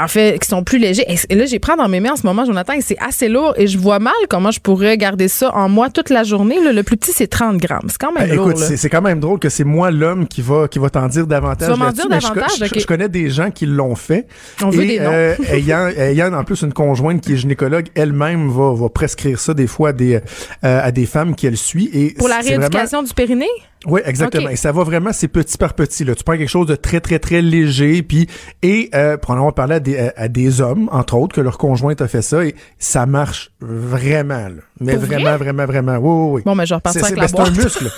[0.00, 1.04] en fait, qui sont plus légers.
[1.28, 3.52] Et, là, j'ai prends dans mes mains en ce moment, Jonathan, et c'est assez lourd.
[3.56, 6.62] Et je vois mal comment je pourrais garder ça en moi toute la journée.
[6.62, 6.72] là.
[6.72, 7.88] Le plus petit, c'est 30 grammes.
[7.88, 8.50] C'est quand même Ben, lourd.
[8.50, 11.08] écoute, c'est c'est quand même drôle que c'est moi l'homme qui va qui va t'en
[11.08, 11.66] dire davantage.
[11.66, 14.25] Tu vas m'en là-dessus, dire davantage, je connais des gens qui l'ont fait.
[14.62, 15.10] On veut et, des noms.
[15.12, 19.54] euh, ayant ayant en plus une conjointe qui est gynécologue, elle-même va va prescrire ça
[19.54, 20.20] des fois à des euh,
[20.62, 23.46] à des femmes qu'elle suit et Pour la vraiment- rééducation du périnée?
[23.86, 24.48] Oui, exactement.
[24.48, 26.04] Et ça va vraiment, c'est petit par petit.
[26.04, 26.14] Là.
[26.14, 28.26] Tu prends quelque chose de très, très, très léger, puis
[28.62, 31.40] et euh, pour en avoir parlé à des, à, à des hommes, entre autres, que
[31.40, 34.48] leur conjointe a fait ça, et ça marche vraiment.
[34.48, 34.62] Là.
[34.80, 35.16] Mais Pour vrai?
[35.16, 35.96] vraiment, vraiment, vraiment.
[35.96, 36.42] Oui, oui, oui.
[36.44, 37.90] Bon, mais je vais repartir C'est- avec c'est- la ben, c'est un muscle.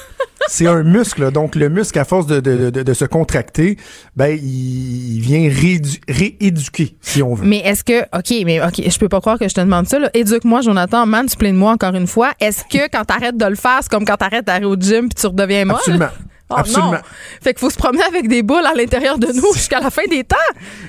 [0.50, 1.30] C'est un muscle.
[1.30, 3.76] Donc, le muscle, à force de, de, de, de se contracter,
[4.16, 7.44] ben, il, vient réédu- rééduquer, si on veut.
[7.46, 9.98] Mais est-ce que, OK, mais OK, je peux pas croire que je te demande ça.
[9.98, 10.08] là.
[10.14, 12.30] Éduque-moi, Jonathan, mansplain-moi encore une fois.
[12.40, 15.20] Est-ce que quand t'arrêtes de le faire, c'est comme quand t'arrêtes d'aller au gym puis
[15.20, 15.76] tu redeviens molle?
[15.78, 16.08] Absolument.
[16.50, 16.92] Oh, Absolument.
[16.92, 16.98] non.
[17.42, 20.06] Fait qu'il faut se promener avec des boules à l'intérieur de nous jusqu'à la fin
[20.08, 20.36] des temps.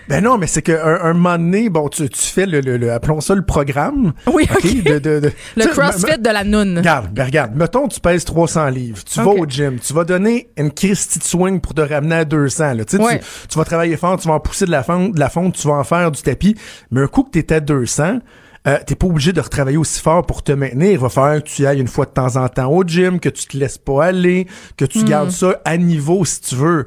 [0.07, 2.93] Ben non, mais c'est qu'un un moment donné, bon, tu, tu fais le, le, le-
[2.93, 4.13] appelons ça le programme.
[4.31, 4.83] Oui, OK.
[4.83, 6.77] de, de, de- Le CrossFit de la noune.
[6.77, 10.49] Regarde, ben regarde, mettons tu pèses 300 livres, tu vas au gym, tu vas donner
[10.55, 13.19] une Christie de swing pour te ramener à 200 là, Ouais.
[13.19, 15.55] tu, tu vas travailler fort, tu vas en pousser de la fonte, de la fonte,
[15.57, 16.55] tu vas en faire du tapis,
[16.89, 18.19] mais un coup que t'es à 200,
[18.67, 20.91] euh, t'es pas obligé de retravailler aussi fort pour te maintenir.
[20.91, 23.29] Il va falloir que tu ailles une fois de temps en temps au gym, que
[23.29, 25.05] tu te laisses pas aller, que tu Hmm.
[25.05, 26.85] gardes ça à niveau si tu veux.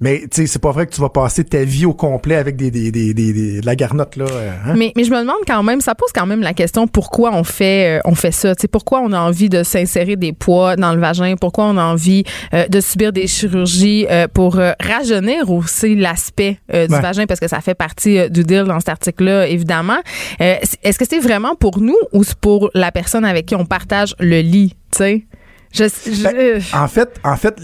[0.00, 2.56] Mais tu sais, c'est pas vrai que tu vas passer ta vie au complet avec
[2.56, 4.26] des, des, des, des- des- de la garnotte là.
[4.30, 4.74] euh, hein?
[4.76, 7.42] Mais, mais je me demande quand même, ça pose quand même la question pourquoi on
[7.44, 8.54] fait, euh, on fait ça?
[8.54, 11.34] Tu sais, pourquoi on a envie de s'insérer des poids dans le vagin?
[11.40, 16.94] Pourquoi on a envie euh, de subir des chirurgies euh, pour rajeunir aussi l'aspect du
[17.02, 17.26] vagin?
[17.26, 19.98] Parce que ça fait partie du deal dans cet article-là, évidemment.
[20.40, 23.54] Euh, c- Est-ce que c'est vraiment pour nous ou c'est pour la personne avec qui
[23.54, 24.74] on partage le lit?
[24.90, 25.24] Tu sais?
[25.72, 27.56] Je, je- Ben, en fait, en fait,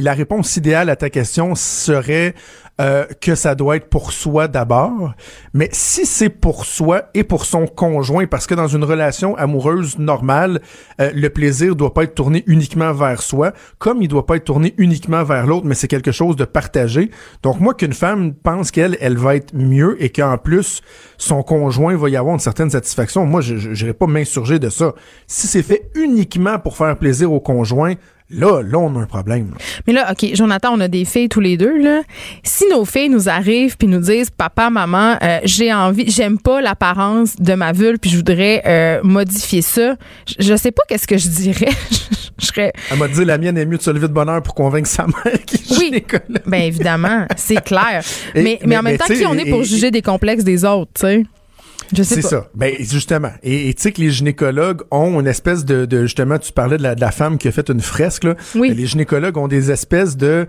[0.00, 2.34] la réponse idéale à ta question serait
[2.80, 5.12] euh, que ça doit être pour soi d'abord.
[5.52, 9.98] Mais si c'est pour soi et pour son conjoint, parce que dans une relation amoureuse
[9.98, 10.62] normale,
[10.98, 14.44] euh, le plaisir doit pas être tourné uniquement vers soi, comme il doit pas être
[14.44, 17.10] tourné uniquement vers l'autre, mais c'est quelque chose de partagé.
[17.42, 20.80] Donc moi, qu'une femme pense qu'elle, elle va être mieux et qu'en plus
[21.18, 24.94] son conjoint va y avoir une certaine satisfaction, moi, je n'irai pas m'insurger de ça.
[25.26, 27.94] Si c'est fait uniquement pour faire plaisir au conjoint,
[28.30, 29.52] là, là, on a un problème.
[29.86, 32.02] Mais là, OK, Jonathan, on a des filles tous les deux, là.
[32.42, 36.60] Si nos filles nous arrivent puis nous disent, papa, maman, euh, j'ai envie, j'aime pas
[36.60, 41.06] l'apparence de ma vulve puis je voudrais euh, modifier ça, je, je sais pas qu'est-ce
[41.06, 41.68] que je dirais.
[42.40, 44.54] je serais, Elle m'a dit la mienne est mieux de se lever de bonheur pour
[44.54, 46.04] convaincre sa mère qui Oui.
[46.46, 48.02] ben évidemment, c'est clair.
[48.34, 50.02] Et- mais, mais, mais- en même mais temps, qui on est pour et- juger des
[50.02, 51.22] complexes des autres, tu sais?
[51.92, 52.48] Je sais C'est ça.
[52.54, 53.32] Ben justement.
[53.42, 56.76] Et et tu sais que les gynécologues ont une espèce de, de justement, tu parlais
[56.76, 58.34] de la, de la femme qui a fait une fresque là.
[58.54, 58.68] Oui.
[58.68, 60.46] Ben, Les gynécologues ont des espèces de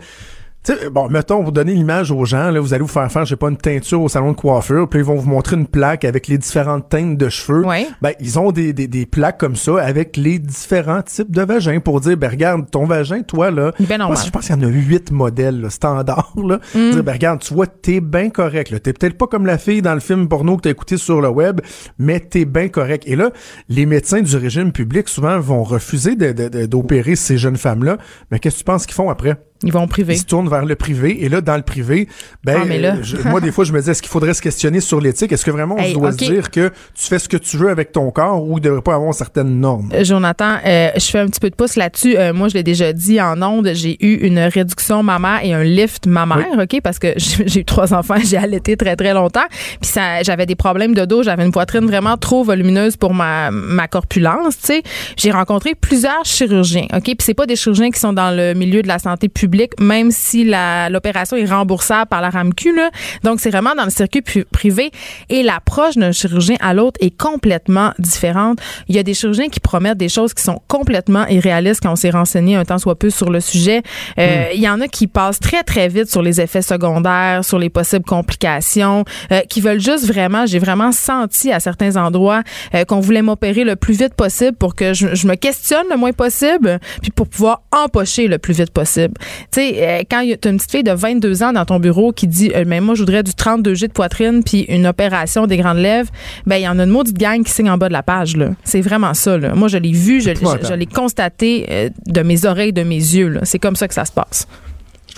[0.63, 3.25] tu sais, bon, mettons, vous donnez l'image aux gens, là, vous allez vous faire faire,
[3.25, 5.65] je sais pas, une teinture au salon de coiffure, puis ils vont vous montrer une
[5.65, 7.65] plaque avec les différentes teintes de cheveux.
[7.65, 7.87] Ouais.
[8.01, 11.79] Ben, ils ont des, des, des plaques comme ça avec les différents types de vagins
[11.79, 14.17] pour dire, ben, regarde, ton vagin, toi, là, Il est bien je pense- normal.
[14.25, 16.59] je pense qu'il y en a huit modèles, là, standards, là.
[16.75, 16.91] Mm.
[16.91, 18.79] Dire, ben, regarde, tu vois, t'es bien correct, là.
[18.79, 21.29] T'es peut-être pas comme la fille dans le film porno que t'as écouté sur le
[21.29, 21.61] web,
[21.97, 23.03] mais t'es bien correct.
[23.07, 23.31] Et là,
[23.67, 27.97] les médecins du régime public, souvent, vont refuser d'opérer ces jeunes femmes-là.
[28.29, 29.37] Mais qu'est-ce que tu penses qu'ils font après?
[29.63, 30.13] Ils vont au privé.
[30.15, 31.23] Ils se tournent vers le privé.
[31.23, 32.07] Et là, dans le privé,
[32.43, 32.95] ben, Ah, mais là.
[33.01, 35.31] je- moi, des fois, je me dis, est-ce qu'il faudrait se questionner sur l'éthique?
[35.31, 37.69] Est-ce que vraiment on Hey, doit se dire que tu fais ce que tu veux
[37.69, 39.89] avec ton corps ou il devrait pas avoir certaines normes?
[39.93, 42.17] Euh, Jonathan, euh, je fais un petit peu de pouce là-dessus.
[42.17, 45.63] Euh, moi, je l'ai déjà dit en ondes, j'ai eu une réduction mammaire et un
[45.63, 46.81] lift mammaire, OK?
[46.83, 49.45] Parce que j'ai j'ai eu trois enfants, j'ai allaité très, très longtemps.
[49.81, 53.51] Puis ça, j'avais des problèmes de dos, j'avais une poitrine vraiment trop volumineuse pour ma,
[53.51, 54.83] ma corpulence, tu sais.
[55.17, 57.03] J'ai rencontré plusieurs chirurgiens, OK?
[57.03, 60.11] Puis c'est pas des chirurgiens qui sont dans le milieu de la santé publique, même
[60.11, 60.43] si
[60.89, 62.89] l'opération est remboursable par la RAMQ, là.
[63.23, 64.91] Donc, c'est vraiment dans le circuit privé.
[65.29, 68.59] Et l'approche d'un chirurgien à l'autre est complètement différente.
[68.87, 71.95] Il y a des chirurgiens qui promettent des choses qui sont complètement irréalistes quand on
[71.95, 73.81] s'est renseigné un temps soit peu sur le sujet.
[74.17, 77.59] Euh, Il y en a qui passent très, très vite sur les effets secondaires, sur
[77.59, 82.85] les possibles complications, euh, qui veulent juste vraiment, j'ai vraiment senti à certains endroits euh,
[82.85, 86.13] qu'on voulait m'opérer le plus vite possible pour que je, je me questionne le moins
[86.13, 89.13] possible, puis pour pouvoir empocher le plus vite possible.
[89.51, 92.11] Tu sais, euh, quand tu as une petite fille de 22 ans dans ton bureau
[92.11, 95.47] qui dit, euh, mais moi, je voudrais du 32 G de poitrine puis une opération
[95.47, 96.09] des grandes lèvres,
[96.45, 98.37] ben il y en a une maudite gang qui signe en bas de la page.
[98.37, 98.49] là.
[98.63, 99.37] C'est vraiment ça.
[99.37, 99.53] Là.
[99.55, 103.29] Moi, je l'ai vu, je, je, l'ai constaté euh, de mes oreilles, de mes yeux.
[103.29, 103.41] là.
[103.43, 104.47] C'est comme ça que ça se passe.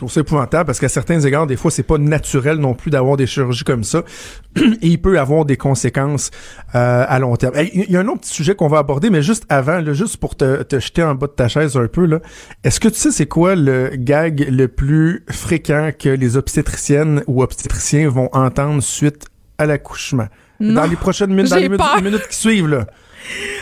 [0.04, 3.16] Trouve ça épouvantable parce qu'à certains égards, des fois, c'est pas naturel non plus d'avoir
[3.16, 4.04] des chirurgies comme ça.
[4.58, 6.30] Et il peut avoir des conséquences
[6.76, 7.54] euh, à long terme.
[7.74, 10.18] Il y a un autre petit sujet qu'on va aborder, mais juste avant, là, juste
[10.18, 12.20] pour te, te jeter en bas de ta chaise un peu, là.
[12.66, 17.42] Est-ce que tu sais c'est quoi le gag le plus fréquent que les obstétriciennes ou
[17.42, 20.28] obstétriciens vont entendre suite à l'accouchement?
[20.60, 20.74] Non.
[20.82, 21.70] Dans les prochaines minutes, dans les
[22.02, 22.88] minutes, qui suivent, là.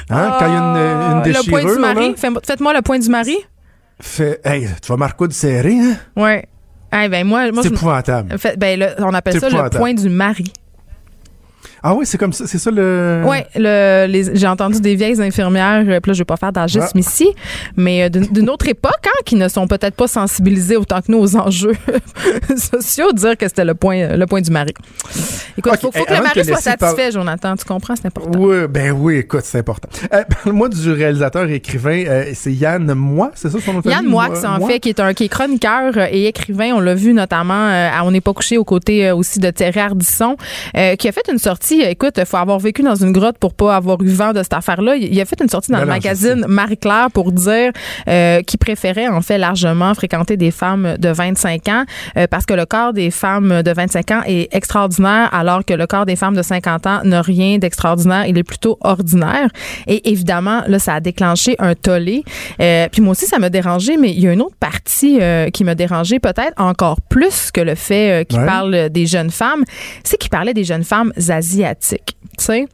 [0.10, 2.10] Hein, quand il y a une, une Ah, déchirure, le point du mari.
[2.10, 3.38] là, Fais- Faites-moi le point du mari.
[4.04, 5.96] Fait, hey, tu vas marquer de serré, hein?
[6.16, 6.46] Ouais.
[6.94, 8.38] Eh ben moi, moi C'est épouvantable.
[8.38, 10.52] Fait- ben, là, on appelle ça le point du mari.
[11.84, 13.24] Ah oui, c'est comme ça, c'est ça le.
[13.26, 16.52] Ouais, le, les- j'ai entendu des vieilles infirmières, euh, puis là, je vais pas faire
[16.52, 17.00] d'agisme Ah.
[17.00, 17.28] ici,
[17.76, 21.18] mais euh, d'une autre époque, hein, qui ne sont peut-être pas sensibilisées autant que nous
[21.20, 21.74] aux enjeux
[22.56, 24.74] sociaux, dire que c'était le point, le point du mari.
[25.58, 27.56] Écoute, faut, faut hey, que le mari soit satisfait, Jonathan.
[27.56, 28.40] Tu comprends, c'est important.
[28.40, 29.90] Oui, ben oui, écoute, c'est important.
[30.14, 34.06] Euh, Parle-moi du réalisateur et écrivain, euh, c'est Yann Moi, c'est ça son nom Yann
[34.06, 34.70] Moi- en Moi?
[34.70, 36.72] fait, qui est un qui est chroniqueur euh, et écrivain.
[36.76, 39.50] On l'a vu notamment euh, à On n'est pas couché aux côtés euh, aussi de
[39.52, 40.38] Thierry Ardisson,
[40.78, 41.71] euh, qui a fait une sortie.
[41.82, 44.44] Euh, Écoute, il faut avoir vécu dans une grotte pour pas avoir eu vent de
[44.44, 44.96] cette affaire-là.
[44.96, 47.72] Il a fait une sortie dans Ben le non, magazine Marie-Claire pour dire
[48.08, 51.84] euh, qu'il préférait en fait largement fréquenter des femmes de 25 ans
[52.18, 55.88] euh, parce que le corps des femmes de 25 ans est extraordinaire alors que le
[55.88, 58.26] corps des femmes de 50 ans n'a rien d'extraordinaire.
[58.28, 59.50] Il est plutôt ordinaire.
[59.88, 62.24] Et évidemment, là, ça a déclenché un tollé.
[62.60, 65.20] Euh, puis moi aussi, ça m'a dérangé, mais il y a une autre partie
[65.54, 68.46] qui m'a dérangé peut-être encore plus que le fait qu'il Ouais.
[68.48, 69.64] parle des jeunes femmes,
[70.04, 72.18] c'est qu'il parlait des jeunes femmes asiatiques asiatique.
[72.42, 72.68] Tu sais?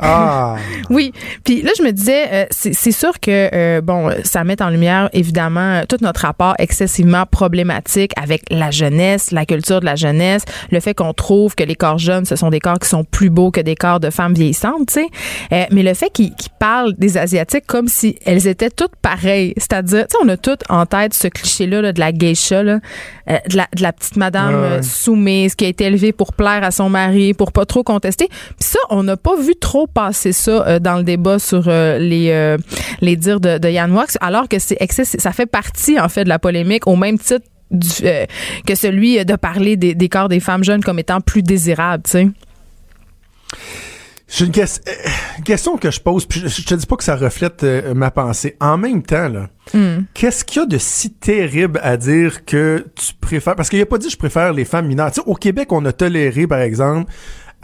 [0.00, 0.56] Ah,
[0.90, 1.12] Oui.
[1.44, 5.08] Puis là, je me disais, euh, c'est sûr que, euh, bon, ça met en lumière,
[5.12, 10.80] évidemment, tout notre rapport excessivement problématique avec la jeunesse, la culture de la jeunesse, le
[10.80, 13.52] fait qu'on trouve que les corps jeunes, ce sont des corps qui sont plus beaux
[13.52, 15.06] que des corps de femmes vieillissantes, tu sais.
[15.52, 19.54] Euh, mais le fait qu'ils parlent des Asiatiques comme si elles étaient toutes pareilles.
[19.56, 22.80] C'est-à-dire, tu sais, on a toutes en tête ce cliché-là là, de la geisha, là,
[23.28, 26.70] de, la, de la petite madame Ouais, soumise qui a été élevée pour plaire à
[26.70, 28.28] son mari, pour pas trop contester.
[28.28, 31.98] Puis ça, on n'a pas vu trop passer ça euh, dans le débat sur euh,
[31.98, 32.58] les euh,
[33.00, 36.28] les dires de, de Yann Wax, alors que c'est ça fait partie en fait de
[36.28, 38.26] la polémique au même titre du, euh,
[38.66, 42.10] que celui de parler des, des corps des femmes jeunes comme étant plus désirables, tu
[42.10, 42.28] sais.
[44.28, 44.80] j'ai une, ques-
[45.38, 47.92] une question que je pose, puis je, je te dis pas que ça reflète euh,
[47.94, 48.56] ma pensée.
[48.60, 50.02] En même temps, là, Hmm.
[50.12, 53.54] qu'est-ce qu'il y a de si terrible à dire que tu préfères...
[53.54, 55.12] Parce qu'il a pas dit «je préfère les femmes mineures».
[55.12, 57.10] Tu sais, au Québec, on a toléré, par exemple...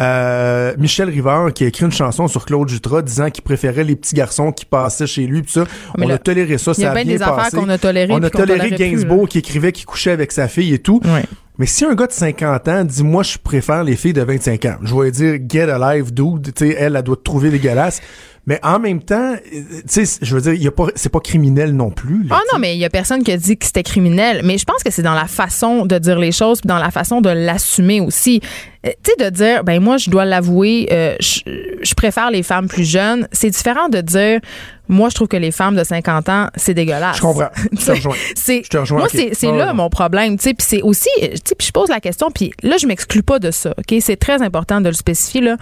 [0.00, 3.96] euh, Michel Rivard qui a écrit une chanson sur Claude Jutras disant qu'il préférait les
[3.96, 5.64] petits garçons qui passaient chez lui pis ça.
[5.96, 7.56] mais on là, a toléré ça, y ça a a bien des affaires passé.
[7.56, 8.12] qu'on a tolérées.
[8.12, 11.00] On a toléré plus, Gainsbourg qui écrivait qu'il couchait avec sa fille et tout.
[11.04, 11.24] Ouais.
[11.58, 14.64] Mais si un gars de 50 ans dit moi je préfère les filles de 25
[14.66, 18.00] ans, je vais dire get alive dude, tu sais elle elle doit te trouver dégueulasse.
[18.46, 19.38] Mais en même temps, euh,
[19.86, 22.22] tu sais je veux dire il y a pas c'est pas criminel non plus.
[22.22, 24.40] là, Ah non, mais il y a personne qui a dit que c'était criminel.
[24.44, 26.90] Mais je pense que c'est dans la façon de dire les choses, puis dans la
[26.90, 28.40] façon de l'assumer aussi.
[28.86, 31.40] Euh, tu sais, de dire, ben moi, je dois l'avouer, euh, je,
[31.82, 33.28] je préfère les femmes plus jeunes.
[33.32, 34.40] C'est différent de dire,
[34.88, 37.16] moi, je trouve que les femmes de 50 ans, c'est dégueulasse.
[37.16, 37.48] Je comprends.
[37.72, 38.16] Je te rejoins.
[38.34, 40.36] C'est, Je te rejoins, Moi, c'est, là mon problème.
[40.36, 42.86] Tu sais, puis c'est aussi, tu sais, puis je pose la question, puis là, je
[42.86, 43.74] m'exclus pas de ça.
[43.78, 45.56] Ok, c'est très important de le spécifier là.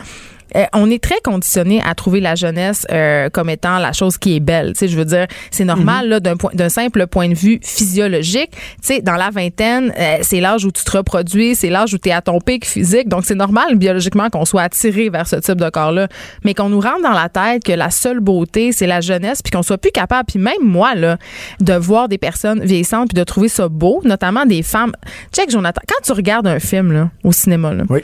[0.54, 4.37] Euh, on est très conditionné à trouver la jeunesse euh, comme étant la chose qui
[4.37, 4.72] est belle.
[4.74, 6.11] Tu sais, je veux dire, c'est normal Mhm.
[6.11, 8.50] là d'un point, d'un simple point de vue physiologique.
[8.52, 11.98] Tu sais, dans la vingtaine, euh, c'est l'âge où tu te reproduis, c'est l'âge où
[11.98, 13.09] tu es à ton pic physique.
[13.09, 16.09] Donc, c'est normal biologiquement qu'on soit attiré vers ce type de corps-là.
[16.44, 19.50] Mais qu'on nous rentre dans la tête que la seule beauté, c'est la jeunesse, puis
[19.50, 21.16] qu'on soit plus capable, puis même moi, là,
[21.61, 24.92] de voir des personnes vieillissantes, puis de trouver ça beau, notamment des femmes.
[25.32, 28.00] Check, Jonathan, quand tu regardes un film là, au cinéma, là, Oui.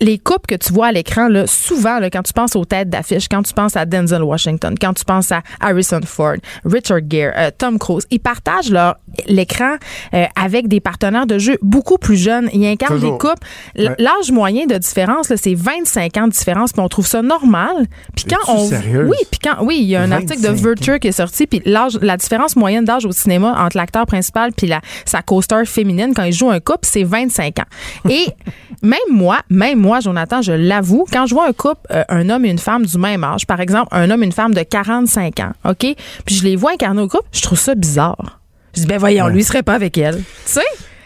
[0.00, 2.90] les couples que tu vois à l'écran, là, souvent, là, quand tu penses aux têtes
[2.90, 7.32] d'affiche, quand tu penses à Denzel Washington, quand tu penses à Harrison Ford, Richard Gere,
[7.36, 9.76] euh, Tom Cruise, ils partagent leur l'écran
[10.12, 12.48] euh, avec des partenaires de jeu beaucoup plus jeunes.
[12.52, 13.12] Ils incarnent Toujours.
[13.12, 13.46] des couples.
[13.76, 13.94] Ouais.
[13.98, 17.86] L'âge moyen de différence, c'est 25 ans de différence, puis on trouve ça normal.
[18.16, 19.08] Puis quand on sérieuse?
[19.08, 20.62] oui, puis quand oui, il y a un article de 25 ans.
[20.64, 24.52] Vulture qui est sorti, puis l'âge, la différence moyenne d'âge au cinéma entre l'acteur principal
[24.52, 28.08] puis la sa co-star féminine quand il joue un couple, c'est 25 ans.
[28.10, 28.26] Et
[28.82, 32.44] même moi, même moi, Jonathan, je l'avoue, quand je vois un couple, euh, un homme
[32.44, 35.40] et une femme du même âge, par exemple, un homme et une femme de 45
[35.40, 35.86] ans, ok,
[36.24, 38.40] puis je les vois incarner au couple, je trouve ça bizarre.
[38.74, 39.32] Je dis ben voyons, Ouais.
[39.32, 40.16] lui il serait pas avec elle.
[40.16, 40.60] Tu sais,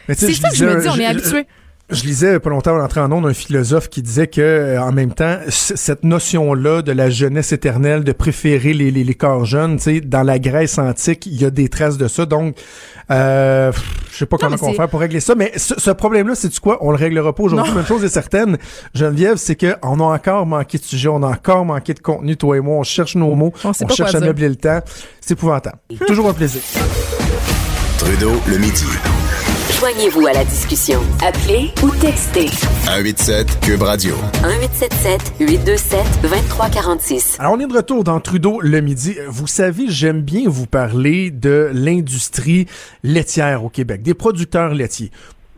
[0.09, 1.47] Mais tu sais, c'est ça que je me dis, on est habitué.
[1.91, 4.93] Je lisais pas longtemps en entrant en ondes un philosophe qui disait que euh, en
[4.93, 9.47] même temps cette notion là de la jeunesse éternelle de préférer les, les, les corps
[9.47, 12.57] jeunes, tu sais dans la Grèce antique, il y a des traces de ça donc
[13.11, 13.73] euh,
[14.13, 16.51] je sais pas comment on faire pour régler ça mais ce, ce problème là c'est
[16.51, 17.77] tu quoi, on le réglera pas aujourd'hui, Non.
[17.77, 18.59] mais une chose est certaine,
[18.93, 22.37] Geneviève, c'est que on a encore manqué de sujet, on a encore manqué de contenu
[22.37, 24.81] toi et moi, on cherche nos mots, On cherche à meubler le temps,
[25.23, 25.79] c'est épouvantable.
[26.07, 26.61] Toujours un plaisir.
[27.99, 28.85] Trudeau, le midi.
[29.79, 31.01] Joignez-vous à la discussion.
[31.25, 34.17] Appelez ou textez 187 Cube Radio.
[34.43, 37.37] 1877 827 2346.
[37.39, 39.17] Alors, on est de retour dans Trudeau le midi.
[39.29, 42.67] Vous savez, j'aime bien vous parler de l'industrie
[43.05, 45.13] laitière au Québec, des producteurs laitiers.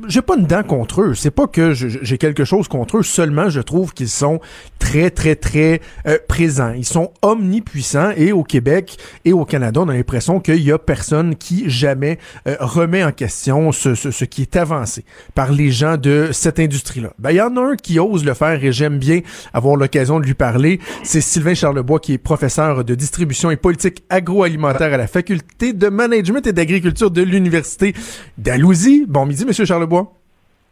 [0.06, 1.14] J'ai pas une dent contre eux.
[1.14, 3.02] C'est pas que j'ai quelque chose contre eux.
[3.02, 4.40] Seulement, je trouve qu'ils sont
[4.78, 6.72] très, très, très euh, présents.
[6.72, 8.10] Ils sont omnipuissants.
[8.16, 12.18] Et au Québec et au Canada, on a l'impression qu'il y a personne qui jamais
[12.48, 17.12] euh, remet en question ce qui est avancé par les gens de cette industrie-là.
[17.18, 19.20] Ben, il y en a un qui ose le faire et j'aime bien
[19.52, 20.80] avoir l'occasion de lui parler.
[21.02, 25.88] C'est Sylvain Charlebois qui est professeur de distribution et politique agroalimentaire à la faculté de
[25.88, 27.94] management et d'agriculture de l'Université
[28.38, 29.04] d'Alousie.
[29.06, 29.89] Bon midi, Monsieur Charlebois.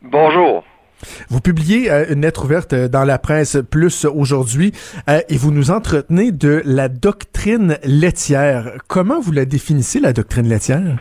[0.03, 0.65] Bonjour.
[1.29, 4.73] Vous publiez euh, une lettre ouverte euh, dans la presse plus aujourd'hui
[5.09, 8.73] euh, et vous nous entretenez de la doctrine laitière.
[8.89, 10.99] Comment vous la définissez, la doctrine laitière?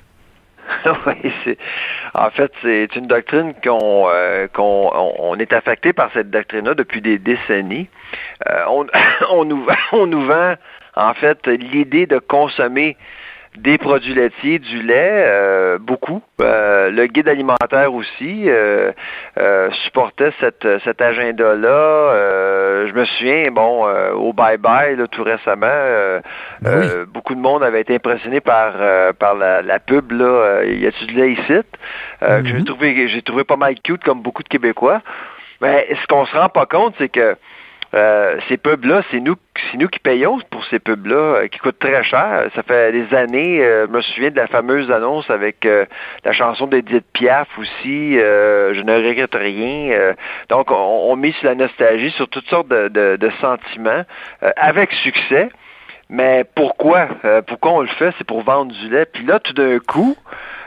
[1.06, 1.56] oui,
[2.14, 6.74] en fait c'est une doctrine qu'on euh, qu'on on, on est affecté par cette doctrine-là
[6.74, 7.88] depuis des décennies.
[8.68, 8.86] On,
[9.32, 10.56] on nous on nous vend
[10.96, 12.98] en fait l'idée de consommer
[13.58, 16.22] des produits laitiers, du lait, euh, beaucoup.
[16.42, 18.92] Euh, le guide alimentaire aussi euh,
[19.40, 21.68] euh, supportait cette, cet agenda-là.
[21.68, 26.20] Euh, je me souviens, bon, euh, au Bye Bye, là, tout récemment, euh,
[26.62, 30.26] Ben euh, beaucoup de monde avait été impressionné par euh, par la, la pub là.
[30.26, 31.54] euh, y a-tu du lait ici?
[32.24, 32.66] Euh, que j'ai Mhm.
[32.66, 35.02] trouvé j'ai trouvé pas mal cute comme beaucoup de Québécois.
[35.62, 37.36] Mais ce qu'on se rend pas compte, c'est que
[37.98, 39.36] euh, ces pubs-là, c'est nous,
[39.72, 42.48] c'est nous qui payons pour ces pubs-là, euh, qui coûtent très cher.
[42.54, 45.68] Ça fait des années, euh, je me souviens de la fameuse annonce avec
[46.24, 50.14] la chanson d'Edith Piaf aussi, Je ne regrette rien.
[50.50, 54.04] Donc, on, met sur la nostalgie, sur toutes sortes de, sentiments,
[54.56, 55.50] avec succès.
[56.10, 57.08] Mais pourquoi?
[57.48, 58.14] Pourquoi on le fait?
[58.18, 59.06] C'est pour vendre du lait.
[59.06, 60.16] Puis là, tout d'un coup,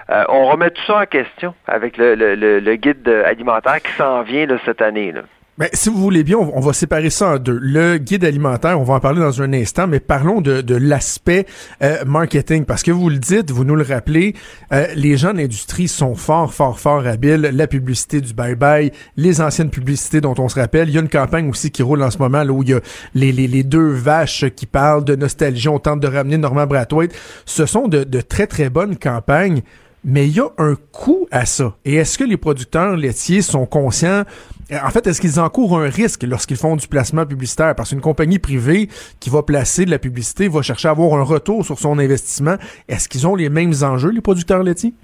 [0.08, 5.12] on remet tout ça en question avec le, guide alimentaire qui s'en vient cette année.
[5.12, 5.22] Là.
[5.58, 7.58] Ben, si vous voulez bien, on, va séparer ça en deux.
[7.60, 11.44] Le guide alimentaire, on va en parler dans un instant, mais parlons de, de l'aspect
[11.82, 14.34] euh, marketing, parce que vous le dites, vous nous le rappelez,
[14.72, 17.50] euh, les gens de l'industrie sont fort, fort, fort habiles.
[17.52, 20.88] La publicité du bye-bye, les anciennes publicités dont on se rappelle.
[20.88, 22.74] Il y a une campagne aussi qui roule en ce moment, là, où il y
[22.74, 22.80] a
[23.14, 25.68] les, les, les deux vaches qui parlent de nostalgie.
[25.68, 27.14] On tente de ramener Normand Brathwaite.
[27.44, 29.60] Ce sont de, de très, très bonnes campagnes.
[30.04, 31.76] Mais il y a un coût à ça.
[31.84, 34.24] Et est-ce que les producteurs laitiers sont conscients
[34.72, 37.74] en fait, est-ce qu'ils encourent un risque lorsqu'ils font du placement publicitaire?
[37.74, 41.24] Parce qu'une compagnie privée qui va placer de la publicité va chercher à avoir un
[41.24, 42.56] retour sur son investissement.
[42.88, 44.94] Est-ce qu'ils ont les mêmes enjeux, les producteurs laitiers?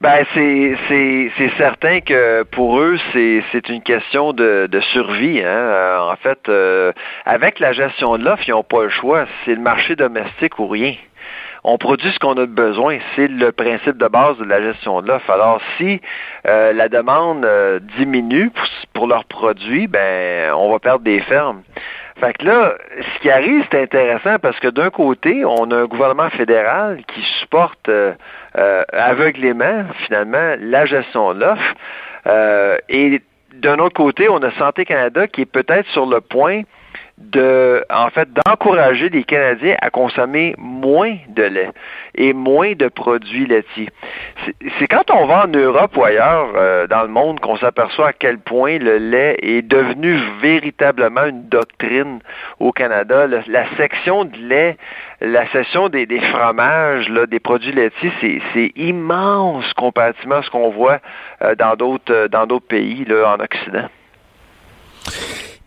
[0.00, 5.40] Ben c'est c'est c'est certain que pour eux c'est c'est une question de, de survie.
[5.40, 5.46] Hein.
[5.48, 6.92] Euh, en fait, euh,
[7.24, 9.26] avec la gestion de l'offre, ils n'ont pas le choix.
[9.44, 10.94] C'est le marché domestique ou rien.
[11.70, 12.96] On produit ce qu'on a besoin.
[13.14, 15.30] C'est le principe de base de la gestion de l'offre.
[15.30, 16.00] Alors, si
[16.46, 21.60] euh, la demande euh, diminue pour, pour leurs produits, ben on va perdre des fermes.
[22.20, 25.84] Fait que là, ce qui arrive, c'est intéressant parce que d'un côté, on a un
[25.84, 28.14] gouvernement fédéral qui supporte euh,
[28.56, 31.74] euh, aveuglément, finalement, la gestion de l'offre.
[32.88, 33.20] Et
[33.56, 36.62] d'un autre côté, on a Santé Canada qui est peut-être sur le point
[37.18, 41.70] de, en fait, d'encourager les Canadiens à consommer moins de lait
[42.14, 43.88] et moins de produits laitiers.
[44.78, 48.12] C'est quand on va en Europe ou ailleurs euh, dans le monde qu'on s'aperçoit à
[48.12, 52.20] quel point le lait est devenu véritablement une doctrine
[52.60, 53.26] au Canada.
[53.26, 54.76] la section de lait,
[55.20, 58.12] la section des, fromages, là, des produits laitiers,
[58.52, 60.98] c'est immense comparativement à ce qu'on voit
[61.42, 63.88] euh, dans d'autres dans d'autres pays là, en Occident.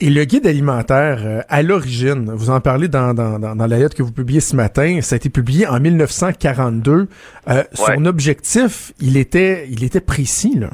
[0.03, 3.95] Et le guide alimentaire, euh, à l'origine, vous en parlez dans, dans, dans, la lettre
[3.95, 7.07] que vous publiez ce matin, ça a été publié en 1942.
[7.47, 10.69] Euh, son objectif, il était, il était précis, là.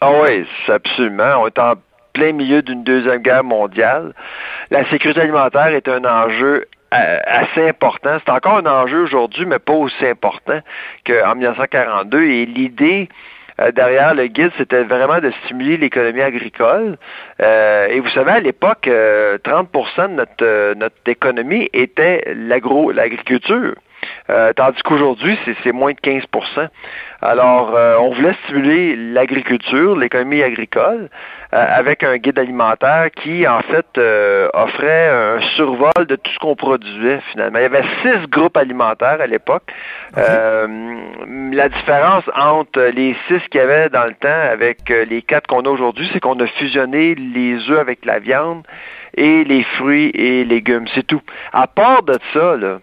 [0.00, 1.42] Ah oui, absolument.
[1.42, 1.74] On est en
[2.12, 4.14] plein milieu d'une deuxième guerre mondiale.
[4.70, 8.18] La sécurité alimentaire est un enjeu euh, assez important.
[8.24, 10.60] C'est encore un enjeu aujourd'hui, mais pas aussi important
[11.04, 12.22] qu'en 1942.
[12.22, 13.08] Et l'idée
[13.60, 16.96] euh, derrière le guide, c'était vraiment de stimuler l'économie agricole.
[17.40, 23.74] Euh, et vous savez, à l'époque, 30% euh, de notre, notre économie était l'agro, l'agriculture.
[24.56, 26.24] tandis qu'aujourd'hui, c'est moins de 15
[27.22, 31.08] Alors, on voulait stimuler l'agriculture, l'économie agricole,
[31.52, 36.38] euh, avec un guide alimentaire qui, en fait, euh, offrait un survol de tout ce
[36.38, 37.58] qu'on produisait finalement.
[37.58, 39.64] Il y avait six groupes alimentaires à l'époque.
[40.16, 40.68] Euh,
[41.52, 45.62] la différence entre les six qu'il y avait dans le temps avec les quatre qu'on
[45.62, 48.62] a aujourd'hui, c'est qu'on a fusionné les œufs avec la viande
[49.16, 50.86] et les fruits et légumes.
[50.94, 51.22] C'est tout.
[51.52, 52.78] À part de ça, là,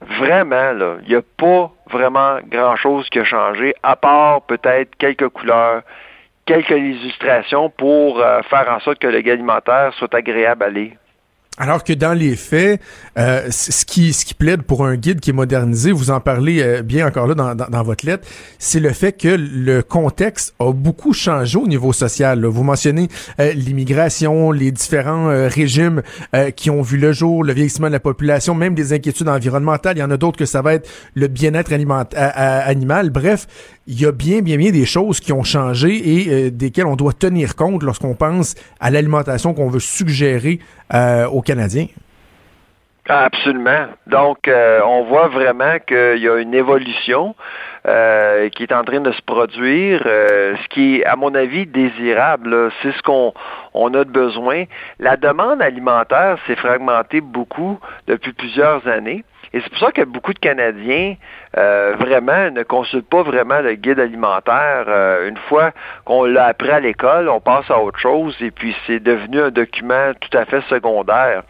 [0.00, 5.28] vraiment, là, il n'y a pas vraiment grand-chose qui a changé, à part peut-être quelques
[5.28, 5.82] couleurs,
[6.46, 10.92] quelques illustrations pour euh, faire en sorte que le alimentaire soit agréable à lire.
[11.60, 12.80] Alors que dans les faits,
[13.18, 17.06] euh, ce qui plaide pour un guide qui est modernisé, vous en parlez euh, bien
[17.06, 18.26] encore là dans, votre lettre,
[18.58, 22.46] c'est le fait que le contexte a beaucoup changé au niveau social.
[22.46, 23.08] Vous mentionnez
[23.40, 26.02] euh, l'immigration, les différents régimes
[26.56, 29.98] qui ont vu le jour, le vieillissement de la population, même des inquiétudes environnementales.
[29.98, 33.10] Il y en a d'autres que ça va être le bien-être animal.
[33.10, 33.46] Bref,
[33.90, 37.12] il y a bien, bien, bien des choses qui ont changé et desquelles on doit
[37.12, 40.60] tenir compte lorsqu'on pense à l'alimentation qu'on veut suggérer
[41.32, 41.88] aux Canadiens.
[43.10, 43.88] Absolument.
[44.06, 47.34] Donc, euh, on voit vraiment qu'il y a une évolution
[47.88, 51.66] euh, qui est en train de se produire, euh, ce qui est, à mon avis,
[51.66, 52.70] désirable.
[52.82, 53.32] C'est ce qu'on
[53.74, 54.64] on a de besoin.
[55.00, 59.24] La demande alimentaire s'est fragmentée beaucoup depuis plusieurs années.
[59.52, 61.16] Et c'est pour ça que beaucoup de Canadiens
[61.54, 64.86] vraiment ne consultent pas vraiment le guide alimentaire.
[65.26, 65.72] une fois
[66.04, 69.50] qu'on l'a appris à l'école, on passe à autre chose et puis c'est devenu un
[69.50, 71.42] document tout à fait secondaire.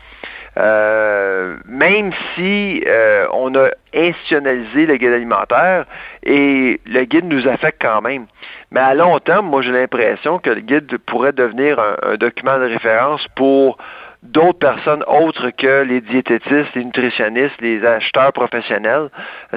[0.59, 5.84] Euh, même si euh, on a institutionnalisé le guide alimentaire
[6.24, 8.26] et le guide nous affecte quand même.
[8.72, 12.64] Mais à long terme, moi j'ai l'impression que le guide pourrait devenir un, document de
[12.64, 13.78] référence pour
[14.23, 19.09] d'autres personnes autres que les diététistes, les nutritionnistes, les acheteurs professionnels.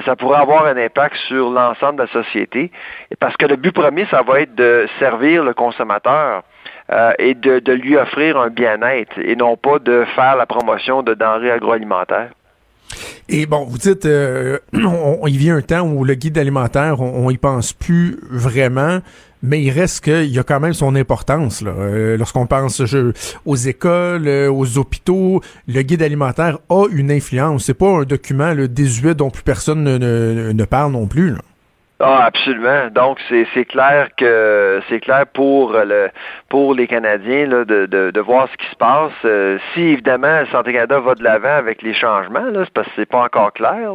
[0.04, 2.70] Ça pourrait avoir un impact sur l'ensemble de la société.
[3.20, 6.42] Parce que le but premier, ça va être de servir le consommateur.
[6.92, 11.14] Euh, et de, lui offrir un bien-être et non pas de faire la promotion de
[11.14, 12.28] denrées agroalimentaires.
[13.26, 17.30] Et bon, vous dites, euh, il vient un temps où le guide alimentaire, on, on
[17.30, 18.98] y pense plus vraiment,
[19.44, 21.60] mais il reste qu'il y a quand même son importance.
[21.60, 21.72] Là.
[21.76, 22.82] Euh, lorsqu'on pense
[23.44, 27.64] aux écoles, aux hôpitaux, le guide alimentaire a une influence.
[27.64, 31.34] C'est pas un document le désuet dont plus personne ne, ne parle non plus.
[32.00, 32.88] Ah, absolument.
[32.90, 36.10] Donc, c'est clair que c'est clair pour le
[36.48, 39.12] pour les Canadiens là, de, de, de voir ce qui se passe.
[39.24, 42.92] Euh, si évidemment Santé Canada va de l'avant avec les changements, là, c'est parce que
[42.96, 43.92] c'est pas encore clair.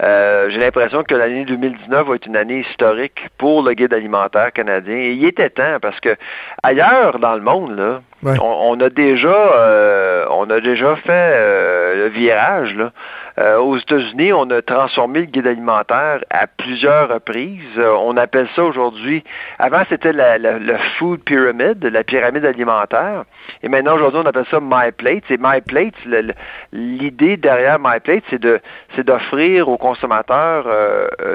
[0.00, 4.52] Euh, J'ai l'impression que l'année 2019 va être une année historique pour le guide alimentaire
[4.52, 4.94] canadien.
[4.96, 6.14] Et il était temps parce que
[6.62, 8.00] ailleurs dans le monde, là,
[8.40, 12.92] on, a déjà euh, on a déjà fait le virage là.
[13.38, 17.78] Euh, aux États-Unis, on a transformé le guide alimentaire à plusieurs reprises.
[17.78, 19.24] on appelle ça aujourd'hui.
[19.58, 20.38] Avant, c'était la,
[20.98, 23.24] food pyramid, la pyramide alimentaire.
[23.62, 25.24] Et maintenant, aujourd'hui, on appelle ça My Plate.
[25.28, 25.94] C'est My Plate.
[26.72, 28.44] L'idée derrière My Plate, c'est
[28.94, 30.66] c'est d'offrir aux consommateurs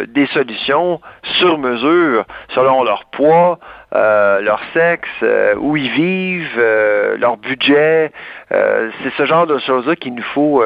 [0.07, 3.59] des solutions sur mesure selon leur poids,
[3.95, 8.11] euh, leur sexe, euh, où ils vivent, euh, leur budget.
[8.49, 10.63] c'est ce genre de choses-là qu'il nous faut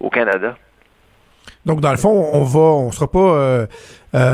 [0.00, 0.56] au Canada.
[1.66, 3.66] Donc, dans le fond, on va, on sera pas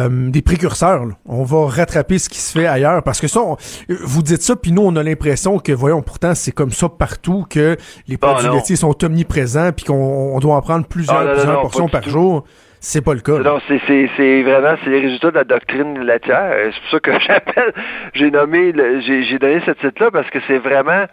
[0.08, 1.04] des précurseurs.
[1.26, 3.02] On va rattraper ce qui se fait ailleurs.
[3.02, 3.40] Parce que ça,
[3.88, 7.46] vous dites ça, puis nous, on a l'impression que, voyons, pourtant, c'est comme ça partout,
[7.48, 11.62] que les ah, produits laitiers sont omniprésents, puis qu'on doit en prendre plusieurs, ah, plusieurs
[11.62, 12.44] portions par jour.
[12.84, 13.38] C'est pas le cas.
[13.38, 16.52] Non, c'est, vraiment c'est les résultats de la doctrine laitière.
[16.72, 17.72] C'est pour ça que j'appelle,
[18.12, 18.72] j'ai nommé,
[19.06, 21.04] j'ai, donné ce titre-là parce que c'est vraiment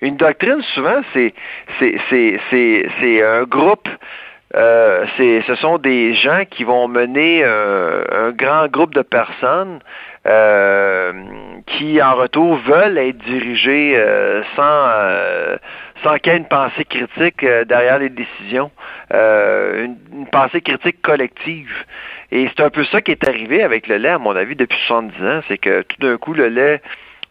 [0.00, 0.62] une doctrine.
[0.74, 1.34] Souvent, c'est,
[1.78, 3.88] c'est, un groupe.
[4.54, 9.80] Euh, ce sont des gens qui vont mener un grand groupe de personnes
[10.28, 11.12] euh,
[11.66, 15.56] qui en retour veulent être dirigés euh, sans euh,
[16.02, 18.70] sans qu'il y ait une pensée critique derrière les décisions,
[19.10, 21.72] une, une, pensée critique collective.
[22.30, 24.78] Et c'est un peu ça qui est arrivé avec le lait, à mon avis, depuis
[24.86, 26.80] 70 ans, c'est que tout d'un coup, le lait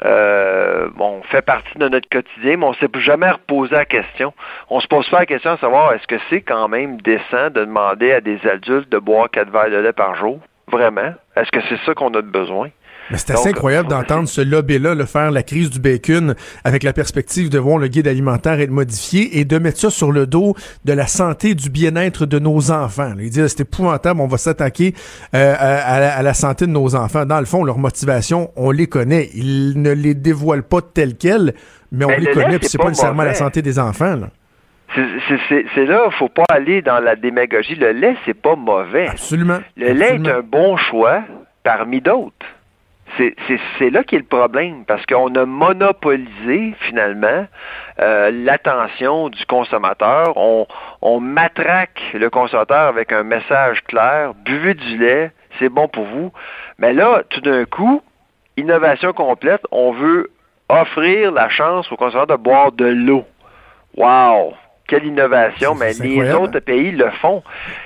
[0.06, 4.34] euh, bon, fait partie de notre quotidien, mais on ne s'est jamais reposé la question.
[4.70, 7.62] On se pose pas la question de savoir est-ce que c'est quand même décent de
[7.62, 10.40] demander à des adultes de boire quatre verres de lait par jour?
[10.72, 11.14] Vraiment?
[11.36, 12.70] Est-ce que c'est ça qu'on a besoin?
[13.12, 16.94] Mais c'est assez incroyable d'entendre ce lobby-là le faire la crise du bacon avec la
[16.94, 20.56] perspective de voir le guide alimentaire être modifié et de mettre ça sur le dos
[20.84, 23.14] de la santé et du bien-être de nos enfants.
[23.18, 24.94] Ils disent c'est épouvantable, on va s'attaquer
[25.34, 27.26] euh, à, la santé de nos enfants.
[27.26, 29.30] Dans le fond, leur motivation, on les connaît.
[29.34, 31.54] Ils ne les dévoilent pas telles quelles,
[31.92, 34.16] mais on les connaît, puis c'est pas, nécessairement la santé des enfants.
[34.16, 34.30] Là.
[35.76, 37.76] C'est là, faut pas aller dans la démagogie.
[37.76, 39.08] Le lait, c'est pas mauvais.
[39.08, 39.60] Absolument.
[39.76, 41.24] Le lait est un bon choix
[41.64, 42.46] parmi d'autres.
[43.18, 47.48] C'est là qu'est le problème, parce qu'on a monopolisé finalement
[48.00, 50.38] euh, l'attention du consommateur.
[50.38, 50.68] On,
[51.02, 56.32] on matraque le consommateur avec un message clair, buvez du lait, c'est bon pour vous.
[56.78, 58.02] Mais là, tout d'un coup,
[58.56, 60.30] innovation complète, on veut
[60.70, 63.26] offrir la chance au consommateur de boire de l'eau.
[63.96, 64.54] Wow!
[64.88, 67.44] Quelle innovation, mais les autres pays le font.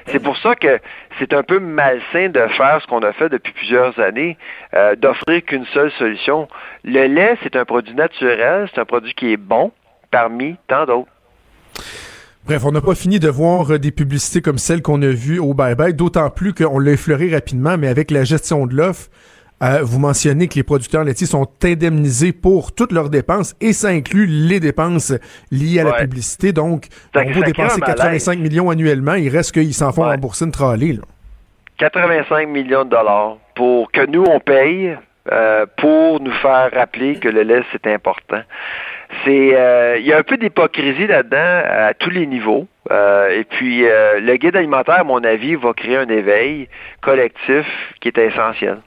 [0.08, 0.80] C'est pour ça que
[1.20, 4.38] c'est un peu malsain de faire ce qu'on a fait depuis plusieurs années,
[4.74, 6.48] euh, d'offrir qu'une seule solution.
[6.84, 9.72] Le lait, c'est un produit naturel, c'est un produit qui est bon
[10.12, 11.10] parmi tant d'autres.
[12.46, 15.40] Bref, on n'a pas fini de voir euh, des publicités comme celles qu'on a vues
[15.40, 19.10] au Bye Bye, d'autant plus qu'on l'a effleuré rapidement, mais avec la gestion de l'offre,
[19.62, 23.90] euh, vous mentionnez que les producteurs laitiers sont indemnisés pour toutes leurs dépenses et ça
[23.90, 25.14] inclut les dépenses
[25.52, 26.52] liées à la publicité.
[26.52, 29.14] Donc, on va dépenser 85 millions annuellement.
[29.14, 30.98] Il reste qu'ils s'en font rembourser une trolley.
[31.78, 34.98] 85 millions de dollars pour que nous, on paye
[35.32, 38.42] euh, pour nous faire rappeler que le lait, c'est important.
[39.26, 42.66] C'est, euh, il y a un peu d'hypocrisie là-dedans à tous les niveaux.
[42.90, 46.68] et puis, le guide alimentaire, à mon avis, va créer un éveil
[47.02, 47.68] collectif
[48.00, 48.78] qui est essentiel.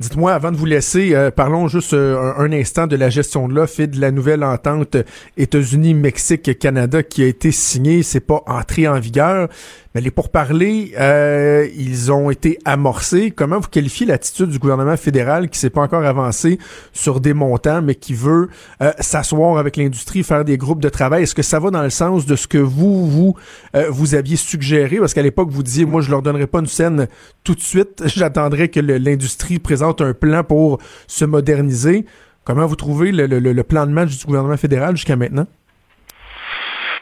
[0.00, 3.54] Dites-moi, avant de vous laisser, euh, parlons juste euh, un, instant de la gestion de
[3.54, 4.96] l'offre et de la nouvelle entente
[5.36, 8.02] États-Unis-Mexique-Canada qui a été signée.
[8.02, 9.48] C'est pas entré en vigueur,
[9.94, 13.30] mais les pourparlers, euh, ils ont été amorcés.
[13.30, 16.58] Comment vous qualifiez l'attitude du gouvernement fédéral qui s'est pas encore avancé
[16.92, 18.48] sur des montants, mais qui veut
[18.82, 21.22] euh, s'asseoir avec l'industrie, faire des groupes de travail?
[21.22, 23.36] Est-ce que ça va dans le sens de ce que vous, vous,
[23.76, 24.98] euh, vous aviez suggéré?
[24.98, 27.06] Parce qu'à l'époque, vous disiez, moi, je leur donnerai pas une scène
[27.44, 28.02] tout de suite.
[28.06, 32.04] J'attendrai que l'industrie présente un plan pour se moderniser.
[32.42, 35.46] Comment vous trouvez le, le plan de match du gouvernement fédéral jusqu'à maintenant?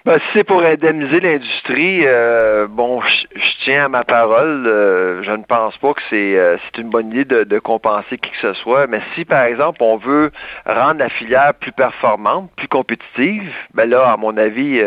[0.04, 4.66] Ben, si c'est pour indemniser l'industrie, euh, bon, je tiens à ma parole.
[4.66, 8.30] Euh, je ne pense pas que c'est euh, une bonne idée de, de, compenser qui
[8.32, 8.88] que ce soit.
[8.88, 10.32] Mais si, par exemple, on veut
[10.66, 14.82] rendre la filière plus performante, plus compétitive, ben là, à mon avis,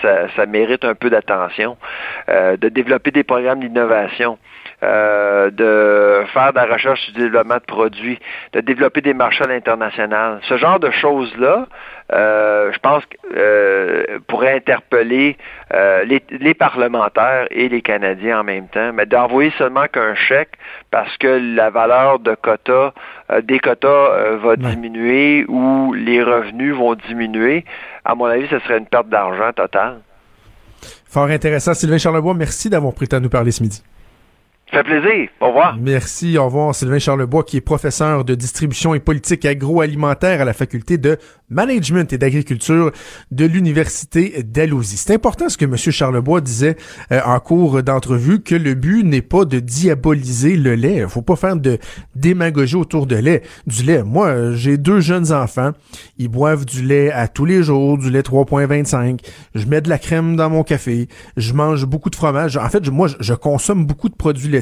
[0.00, 1.76] ça, ça mérite un peu d'attention.
[2.28, 4.38] de développer des programmes d'innovation.
[4.82, 8.18] Euh, de faire de la recherche et du développement de produits,
[8.52, 10.38] de développer des marchés à l'international.
[10.42, 11.66] Ce genre de choses-là,
[12.12, 13.02] euh, je pense,
[13.36, 15.36] euh, pourrait interpeller
[15.74, 20.52] euh, les, les, parlementaires et les Canadiens en même temps, mais d'envoyer seulement qu'un chèque
[20.92, 21.26] parce que
[21.56, 22.92] la valeur de quotas,
[23.42, 27.64] des quotas va diminuer ou les revenus vont diminuer,
[28.04, 29.98] à mon avis, ce serait une perte d'argent totale.
[31.08, 31.74] Fort intéressant.
[31.74, 33.82] Sylvain Charlebois, merci d'avoir pris à nous parler ce midi.
[34.72, 35.28] Ça fait plaisir.
[35.40, 35.76] Au revoir.
[35.80, 36.36] Merci.
[36.38, 36.74] Au revoir.
[36.74, 41.18] Sylvain Charlebois, qui est professeur de distribution et politique agroalimentaire à la faculté de
[41.50, 42.90] management et d'agriculture
[43.30, 44.96] de l'université d'Alousie.
[44.96, 45.76] C'est important ce que M.
[45.76, 46.76] Charlebois disait
[47.12, 50.96] euh, en cours d'entrevue, que le but n'est pas de diaboliser le lait.
[50.96, 51.78] Il faut pas faire de
[52.16, 54.02] démagogie autour de lait, du lait.
[54.02, 55.70] Moi, j'ai deux jeunes enfants.
[56.18, 59.20] Ils boivent du lait à tous les jours, du lait 3.25.
[59.54, 61.06] Je mets de la crème dans mon café.
[61.36, 62.56] Je mange beaucoup de fromage.
[62.56, 64.55] En fait, moi, je consomme beaucoup de produits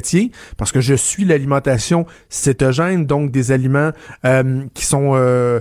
[0.57, 3.91] parce que je suis l'alimentation cétogène, donc des aliments
[4.25, 5.59] euh, qui sont euh,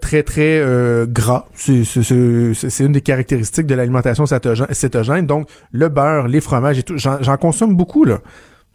[0.00, 1.46] très très euh, gras.
[1.54, 5.26] C'est une des caractéristiques de l'alimentation cétogène.
[5.26, 8.20] Donc, le beurre, les fromages et tout, j'en consomme beaucoup, là.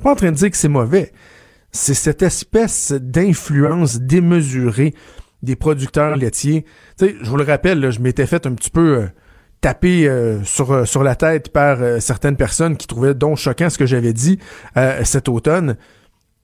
[0.03, 1.11] Pas en train de dire que c'est mauvais.
[1.71, 4.93] C'est cette espèce d'influence démesurée
[5.43, 6.65] des producteurs laitiers.
[6.99, 9.07] Je vous le rappelle, je m'étais fait un petit peu...
[9.61, 13.69] Tapé euh, sur, euh, sur la tête par euh, certaines personnes qui trouvaient donc choquant
[13.69, 14.39] ce que j'avais dit
[15.03, 15.77] cet automne.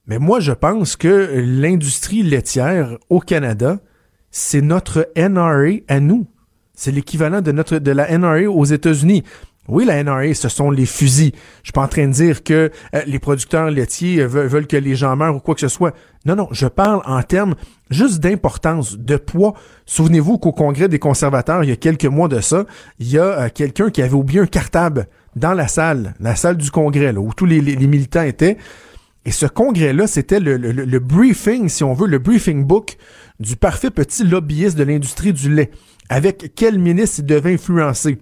[0.07, 3.79] Mais moi, je pense que l'industrie laitière au Canada,
[4.31, 6.27] c'est notre NRA à nous.
[6.73, 9.23] C'est l'équivalent de notre de la NRA aux États-Unis.
[9.69, 11.31] Oui, la NRA, ce sont les fusils.
[11.61, 14.75] Je suis pas en train de dire que euh, les producteurs laitiers euh, veulent, que
[14.75, 15.95] les gens meurent ou quoi que ce soit.
[16.25, 17.55] Non, non, je parle en termes
[17.89, 19.53] juste d'importance, de poids.
[19.85, 22.65] Souvenez-vous qu'au Congrès des conservateurs, il y a quelques mois de ça,
[22.99, 25.07] il y a euh, quelqu'un qui avait oublié un cartable
[25.37, 28.57] dans la salle, la salle du Congrès, là, où tous les, militants étaient.
[29.25, 32.97] Et ce congrès-là, c'était le, le, briefing, si on veut, le briefing book
[33.39, 35.71] du parfait petit lobbyiste de l'industrie du lait.
[36.09, 38.17] Avec quel ministre il devait influencer?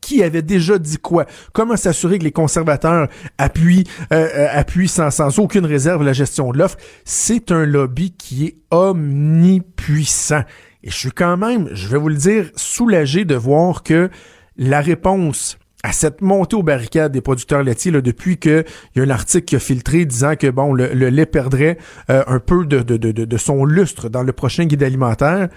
[0.00, 1.26] Qui avait déjà dit quoi?
[1.52, 3.08] Comment s'assurer que les conservateurs
[3.38, 6.76] appuient, euh, euh, appuient sans, sans aucune réserve la gestion de l'offre?
[7.04, 10.42] C'est un lobby qui est omnipuissant.
[10.82, 14.10] Et je suis quand même, je vais vous le dire, soulagé de voir que
[14.56, 18.64] la réponse à cette montée aux barricades des producteurs laitiers là, depuis qu'il
[18.96, 21.78] y a un article qui a filtré disant que bon le, lait perdrait
[22.10, 25.48] euh, un peu de, de, de, de, son lustre dans le prochain guide alimentaire.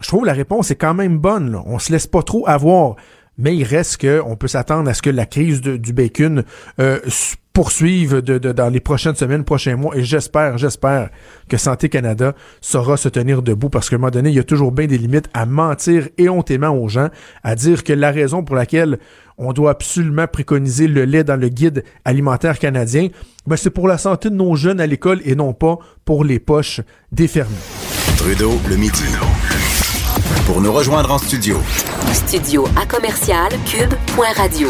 [0.00, 1.52] Je trouve la réponse est quand même bonne.
[1.52, 1.62] Là.
[1.66, 2.96] On se laisse pas trop avoir
[3.38, 6.44] mais il reste qu'on peut s'attendre à ce que la crise du bacon
[6.80, 6.98] euh,
[7.52, 11.08] poursuive de, dans les prochaines semaines, prochains mois, et j'espère, j'espère
[11.48, 14.44] que Santé Canada saura se tenir debout, parce qu'à un moment donné, il y a
[14.44, 17.08] toujours bien des limites à mentir éhontément aux gens,
[17.42, 18.98] à dire que la raison pour laquelle
[19.38, 23.08] on doit absolument préconiser le lait dans le guide alimentaire canadien,
[23.46, 26.38] ben c'est pour la santé de nos jeunes à l'école et non pas pour les
[26.38, 27.56] poches des fermiers.
[28.18, 29.04] Trudeau, le midi.
[30.46, 31.60] Pour nous rejoindre en studio.
[32.12, 34.68] Studio à commercial cube.radio.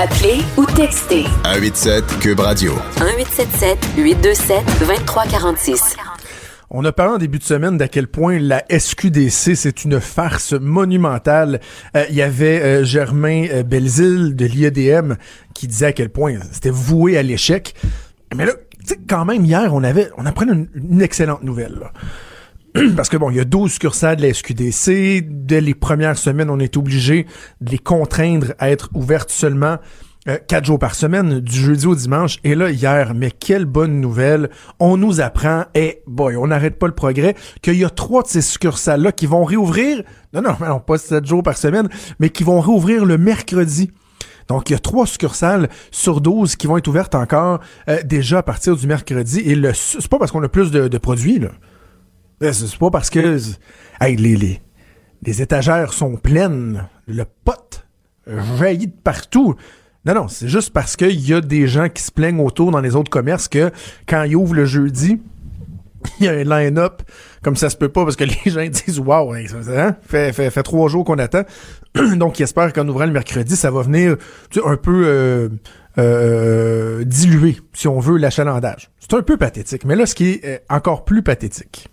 [0.00, 1.24] Appelez ou textez.
[1.44, 2.72] 187 cube radio.
[3.00, 5.96] 1877 827 2346.
[6.70, 10.54] On a parlé en début de semaine d'à quel point la SQDC, c'est une farce
[10.54, 11.60] monumentale.
[11.94, 15.14] Euh, il y avait euh, Germain euh, Belzile de l'IEDM
[15.54, 17.74] qui disait à quel point c'était voué à l'échec.
[18.34, 21.74] Mais là, tu sais, quand même, hier, on avait, on apprenait une, une excellente nouvelle.
[21.78, 21.92] Là.
[22.96, 25.24] parce que bon, il y a 12 succursales de la SQDC.
[25.28, 27.26] Dès les premières semaines, on est obligé
[27.60, 29.78] de les contraindre à être ouvertes seulement
[30.28, 32.38] euh, quatre jours par semaine, du jeudi au dimanche.
[32.44, 34.50] Et là, hier, mais quelle bonne nouvelle.
[34.78, 38.28] On nous apprend, et boy, on n'arrête pas le progrès, qu'il y a trois de
[38.28, 40.02] ces succursales-là qui vont réouvrir,
[40.32, 41.88] non, non, non, pas sept jours par semaine,
[42.20, 43.90] mais qui vont réouvrir le mercredi.
[44.48, 48.38] Donc, il y a trois succursales sur 12 qui vont être ouvertes encore euh, déjà
[48.38, 49.40] à partir du mercredi.
[49.40, 51.50] Et le c'est pas parce qu'on a plus de, de produits, là.
[52.50, 53.38] C'est pas parce que
[54.00, 54.60] hey, les, les,
[55.22, 57.84] les étagères sont pleines, le pot
[58.58, 59.54] jaillit de partout.
[60.04, 62.80] Non, non, c'est juste parce qu'il y a des gens qui se plaignent autour dans
[62.80, 63.70] les autres commerces que
[64.08, 65.20] quand ils ouvrent le jeudi,
[66.20, 67.02] il y a un line-up
[67.42, 70.62] comme ça se peut pas parce que les gens disent Waouh, hein, fait, fait, fait
[70.62, 71.42] trois jours qu'on attend.
[72.16, 74.16] Donc ils espèrent qu'en ouvrant le mercredi, ça va venir
[74.50, 75.48] tu sais, un peu euh,
[75.98, 78.90] euh, diluer, si on veut, l'achalandage.
[78.98, 79.84] C'est un peu pathétique.
[79.84, 81.88] Mais là, ce qui est euh, encore plus pathétique,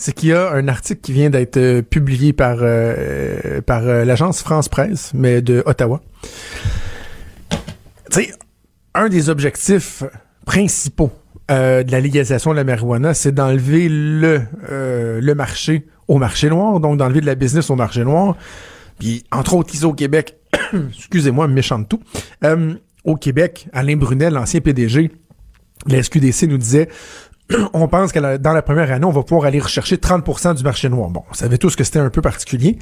[0.00, 4.40] c'est qu'il y a un article qui vient d'être euh, publié par, euh, euh, l'agence
[4.40, 6.00] France Presse, mais de Ottawa.
[7.50, 7.58] Tu
[8.10, 8.30] sais,
[8.94, 10.02] un des objectifs
[10.46, 11.12] principaux
[11.50, 16.96] de la légalisation de la marijuana, c'est d'enlever le, le marché au marché noir, donc
[16.96, 18.36] d'enlever de la business au marché noir.
[19.00, 20.36] Puis, entre autres, ici au Québec,
[20.96, 22.00] excusez-moi, méchant de tout,
[23.04, 25.10] au Québec, Alain Brunel, l'ancien PDG,
[25.88, 26.88] la SQDC nous disait
[27.72, 30.88] on pense que dans la première année, on va pouvoir aller rechercher 30% du marché
[30.88, 31.10] noir.
[31.10, 32.78] Bon, on savait tous que c'était un peu particulier.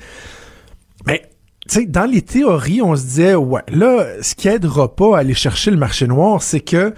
[1.07, 1.23] Mais,
[1.69, 5.21] tu sais, dans les théories, on se disait, ouais, là, ce qui aidera pas à
[5.21, 6.95] aller chercher le marché noir, c'est que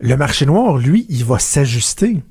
[0.00, 2.22] le marché noir, lui, il va s'ajuster.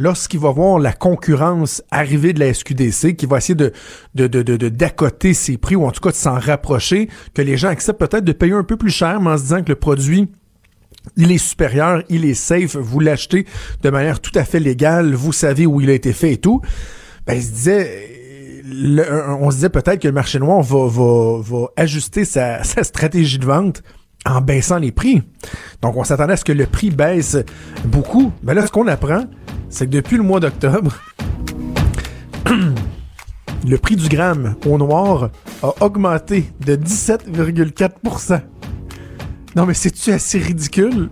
[0.00, 3.72] Lorsqu'il va voir la concurrence arriver de la SQDC, qui va essayer de,
[4.14, 7.56] de, de, de, d'accoter ses prix, ou en tout cas de s'en rapprocher, que les
[7.56, 9.74] gens acceptent peut-être de payer un peu plus cher, mais en se disant que le
[9.74, 10.30] produit
[11.16, 13.46] il est supérieur, il est safe, vous l'achetez
[13.82, 16.60] de manière tout à fait légale, vous savez où il a été fait et tout.
[17.26, 18.64] Ben, il se disait,
[19.40, 23.82] on se disait peut-être que le marché noir va, ajuster sa, sa stratégie de vente
[24.26, 25.22] en baissant les prix.
[25.82, 27.36] Donc, on s'attendait à ce que le prix baisse
[27.84, 28.32] beaucoup.
[28.42, 29.24] Mais là, ce qu'on apprend,
[29.70, 30.96] c'est que depuis le mois d'octobre,
[33.66, 35.30] le prix du gramme au noir
[35.62, 38.40] a augmenté de 17,4
[39.58, 41.10] non, mais c'est-tu assez ridicule?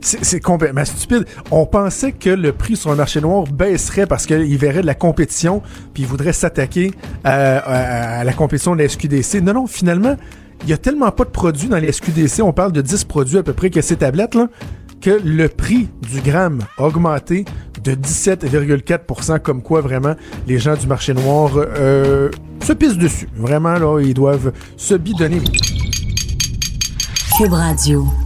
[0.00, 1.26] C'est complètement stupide.
[1.50, 4.94] On pensait que le prix sur un marché noir baisserait parce qu'il verrait de la
[4.94, 5.60] compétition
[5.92, 6.92] puis il voudrait s'attaquer
[7.24, 9.42] à, la compétition de la SQDC.
[9.42, 10.16] Non, non, finalement,
[10.62, 13.36] il y a tellement pas de produits dans les SQDC, on parle de 10 produits
[13.36, 14.48] à peu près que ces tablettes, là,
[15.02, 17.44] que le prix du gramme a augmenté
[17.82, 20.14] de 17,4% comme quoi vraiment
[20.46, 22.30] les gens du marché noir euh,
[22.62, 23.28] se pissent dessus.
[23.36, 25.42] Vraiment, là, ils doivent se bidonner.
[27.36, 28.23] Cube Radio.